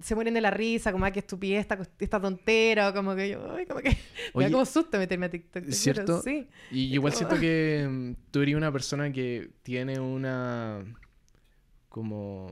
[0.00, 3.30] se mueren de la risa, como, ah, que estupidez esta, esta tontera, o como que
[3.30, 3.96] yo, ay, como que
[4.34, 5.64] me da como susto meterme a TikTok.
[5.70, 6.22] ¿Cierto?
[6.22, 6.46] Sí.
[6.70, 10.84] Y igual siento que mm, tú eres una persona que tiene una,
[11.88, 12.50] como,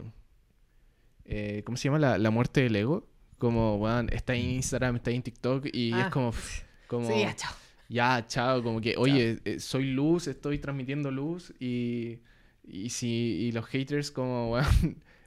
[1.25, 1.99] eh, ¿cómo se llama?
[1.99, 3.09] La, la, muerte del ego.
[3.39, 6.11] Como, bueno, está en Instagram, está en TikTok y es ah.
[6.13, 6.33] como,
[6.87, 7.09] como...
[7.09, 7.53] Sí, ya, chao.
[7.89, 12.21] Ya, chao, como que, oye, eh, soy luz, estoy transmitiendo luz y,
[12.65, 14.69] y si y los haters como, bueno,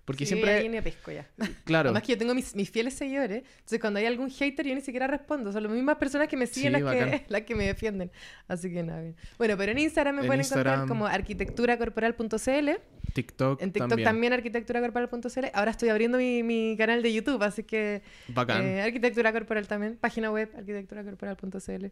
[0.05, 0.53] porque siempre...
[0.53, 1.27] Ahí me pesco ya.
[1.65, 1.89] Claro.
[1.89, 3.43] Además que yo tengo mis, fieles seguidores.
[3.43, 5.51] Entonces cuando hay algún hater yo ni siquiera respondo.
[5.51, 8.11] Son las mismas personas que me siguen las, que, las que me defienden.
[8.47, 9.01] Así que nada.
[9.01, 9.15] Bien.
[9.39, 12.69] Bueno, pero en Instagram me pueden encontrar como arquitecturacorporal.cl.
[13.13, 15.45] TikTok En TikTok también, arquitecturacorporal.cl.
[15.53, 18.03] Ahora estoy abriendo mi, mi, canal de YouTube, así que...
[18.27, 18.63] Bacán.
[18.63, 19.97] Eh, arquitectura corporal también.
[19.97, 21.85] Página web arquitecturacorporal.cl.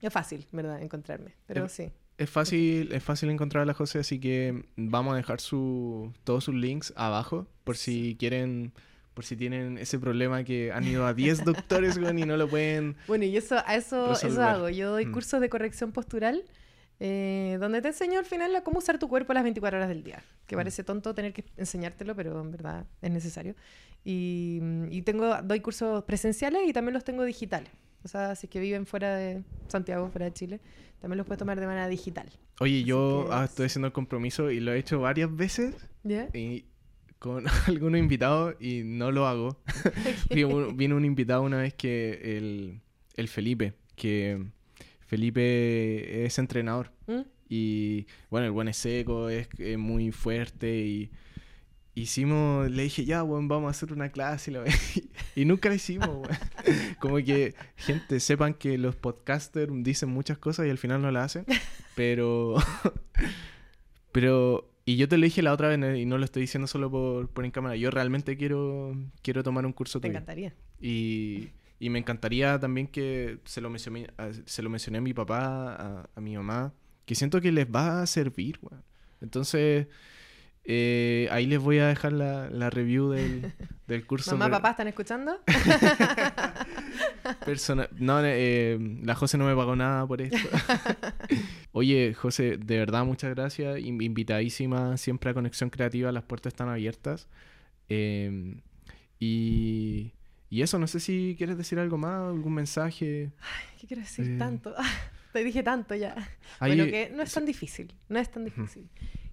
[0.00, 0.82] Es fácil, ¿verdad?
[0.82, 1.34] Encontrarme.
[1.46, 1.90] Pero sí.
[2.18, 6.42] Es fácil, es fácil encontrar a la José, así que vamos a dejar su, todos
[6.42, 8.72] sus links abajo por si quieren,
[9.14, 12.96] por si tienen ese problema que han ido a 10 doctores y no lo pueden.
[13.06, 14.68] Bueno, y eso, a eso, eso hago.
[14.68, 15.12] Yo doy mm.
[15.12, 16.44] cursos de corrección postural.
[17.00, 20.02] Eh, donde te enseño al final a cómo usar tu cuerpo las 24 horas del
[20.02, 20.20] día.
[20.48, 20.58] Que mm.
[20.58, 23.54] parece tonto tener que enseñártelo, pero en verdad es necesario.
[24.04, 24.60] Y,
[24.90, 27.70] y, tengo, doy cursos presenciales y también los tengo digitales.
[28.04, 30.60] O sea, si es que viven fuera de Santiago, fuera de Chile,
[31.00, 32.28] también los puedes tomar de manera digital.
[32.60, 35.74] Oye, yo ah, estoy haciendo el compromiso y lo he hecho varias veces.
[36.34, 36.64] Y
[37.18, 39.60] con algunos invitados y no lo hago.
[40.30, 42.80] Vino un invitado una vez que el,
[43.14, 44.44] el Felipe, que
[45.06, 46.92] Felipe es entrenador.
[47.06, 47.22] ¿Mm?
[47.48, 51.10] Y bueno, el buen es seco, es, es muy fuerte y
[52.00, 54.52] hicimos, le dije, ya, bueno, vamos a hacer una clase.
[55.34, 56.26] Y, nunca la hicimos,
[57.00, 61.24] Como que, gente, sepan que los podcasters dicen muchas cosas y al final no la
[61.24, 61.44] hacen.
[61.94, 62.56] Pero,
[64.12, 66.90] pero, y yo te lo dije la otra vez y no lo estoy diciendo solo
[66.90, 67.76] por, por en cámara.
[67.76, 70.00] Yo realmente quiero, quiero tomar un curso.
[70.00, 70.54] Te encantaría.
[70.80, 74.08] Y, y me encantaría también que se lo mencioné,
[74.46, 76.72] se lo mencioné a mi papá, a, mi mamá,
[77.04, 78.58] que siento que les va a servir,
[79.20, 79.86] Entonces
[80.70, 83.54] eh, ahí les voy a dejar la, la review del,
[83.86, 84.32] del curso.
[84.32, 85.40] ¿Mamá, papá están escuchando?
[87.46, 90.36] Persona no, eh, la José no me pagó nada por esto.
[91.72, 93.80] Oye, José, de verdad muchas gracias.
[93.80, 97.28] Invitadísima siempre a Conexión Creativa, las puertas están abiertas.
[97.88, 98.60] Em,
[99.18, 100.12] y,
[100.50, 103.32] y, eso, no sé si quieres decir algo más, algún mensaje.
[103.80, 104.32] ¿Qué quiero decir?
[104.32, 104.74] Eh, tanto.
[105.32, 106.14] Te dije tanto ya.
[106.60, 108.86] bueno, que no es tan difícil, no es tan difícil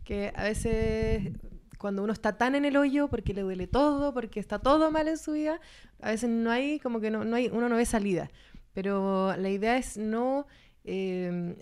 [0.06, 1.34] que a veces
[1.78, 5.08] cuando uno está tan en el hoyo porque le duele todo, porque está todo mal
[5.08, 5.60] en su vida,
[6.02, 8.30] a veces no hay, como que no, no hay, uno no ve salida.
[8.74, 10.48] Pero la idea es no,
[10.84, 11.56] eh,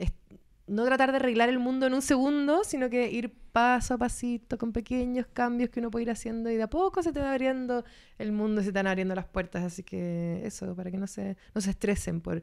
[0.67, 4.57] no tratar de arreglar el mundo en un segundo, sino que ir paso a pasito,
[4.57, 7.31] con pequeños cambios que uno puede ir haciendo y de a poco se te va
[7.31, 7.83] abriendo
[8.17, 9.63] el mundo, se te van abriendo las puertas.
[9.63, 12.41] Así que eso, para que no se, no se estresen por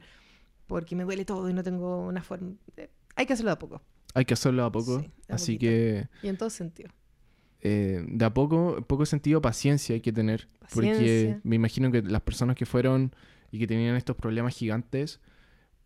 [0.67, 2.53] porque me duele todo y no tengo una forma.
[2.77, 3.81] Eh, hay que hacerlo de a poco.
[4.13, 5.05] Hay que hacerlo a poco.
[5.27, 6.07] así que.
[6.23, 6.89] Y en todo sentido.
[7.61, 10.47] Eh, de a poco, poco sentido, paciencia hay que tener.
[10.73, 13.13] Porque me imagino que las personas que fueron
[13.51, 15.19] y que tenían estos problemas gigantes,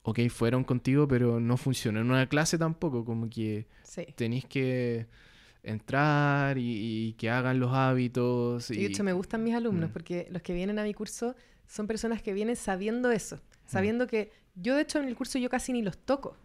[0.03, 3.03] ok, fueron contigo, pero no funcionó en una clase tampoco.
[3.03, 3.67] Como que
[4.15, 5.07] tenéis que
[5.63, 8.71] entrar y, que hagan los hábitos.
[8.71, 8.77] Y...
[8.77, 9.93] De hecho, me gustan mis alumnos, mm.
[9.93, 11.35] porque los que vienen a mi curso
[11.67, 15.49] son personas que vienen sabiendo eso, sabiendo que yo, de hecho, en el curso yo
[15.49, 16.37] casi ni los toco.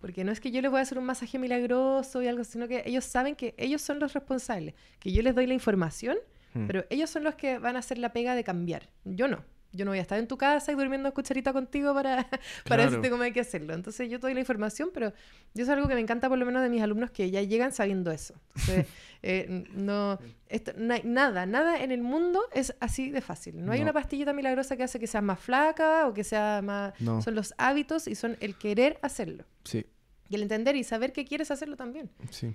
[0.00, 2.66] Porque no es que yo les voy a hacer un masaje milagroso y algo, sino
[2.66, 6.16] que ellos saben que ellos son los responsables, que yo les doy la información,
[6.54, 6.66] hmm.
[6.66, 8.88] pero ellos son los que van a hacer la pega de cambiar.
[9.04, 11.94] Yo no yo no voy a estar en tu casa y durmiendo a cucharita contigo
[11.94, 12.28] para,
[12.68, 13.74] para decirte cómo hay que hacerlo.
[13.74, 15.12] Entonces yo te doy la información, pero
[15.54, 17.72] yo es algo que me encanta por lo menos de mis alumnos que ya llegan
[17.72, 18.34] sabiendo eso.
[18.56, 18.86] Entonces,
[19.22, 20.18] eh, no,
[20.50, 23.64] hay nada, nada en el mundo es así de fácil.
[23.64, 26.94] No hay una pastillita milagrosa que hace que seas más flaca o que sea más...
[27.24, 29.44] Son los hábitos y son el querer hacerlo.
[29.64, 29.86] Sí.
[30.28, 32.10] Y el entender y saber que quieres hacerlo también.
[32.30, 32.54] Sí.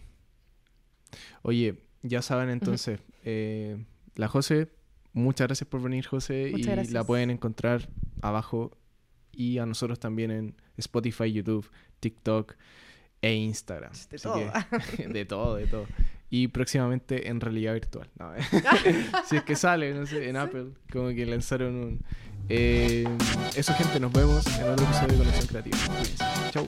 [1.41, 3.77] Oye, ya saben entonces, eh,
[4.15, 4.69] la José
[5.15, 6.51] Muchas gracias por venir, José.
[6.55, 7.87] y la pueden encontrar
[8.21, 8.77] abajo
[9.31, 11.69] y a nosotros también en Spotify, YouTube,
[12.01, 12.55] TikTok
[13.21, 13.91] e Instagram.
[13.93, 14.35] De Así todo.
[14.97, 15.85] que- de todo, de todo.
[16.29, 18.09] Y próximamente en realidad virtual.
[18.19, 18.31] No,
[19.29, 22.01] si es que sale, no sé, en Apple, como que lanzaron un...
[22.49, 23.07] Eh,
[23.55, 25.77] eso gente, nos vemos en otro episodio de Conexión Creativa.
[25.87, 26.23] Cuídense.
[26.51, 26.65] Chau.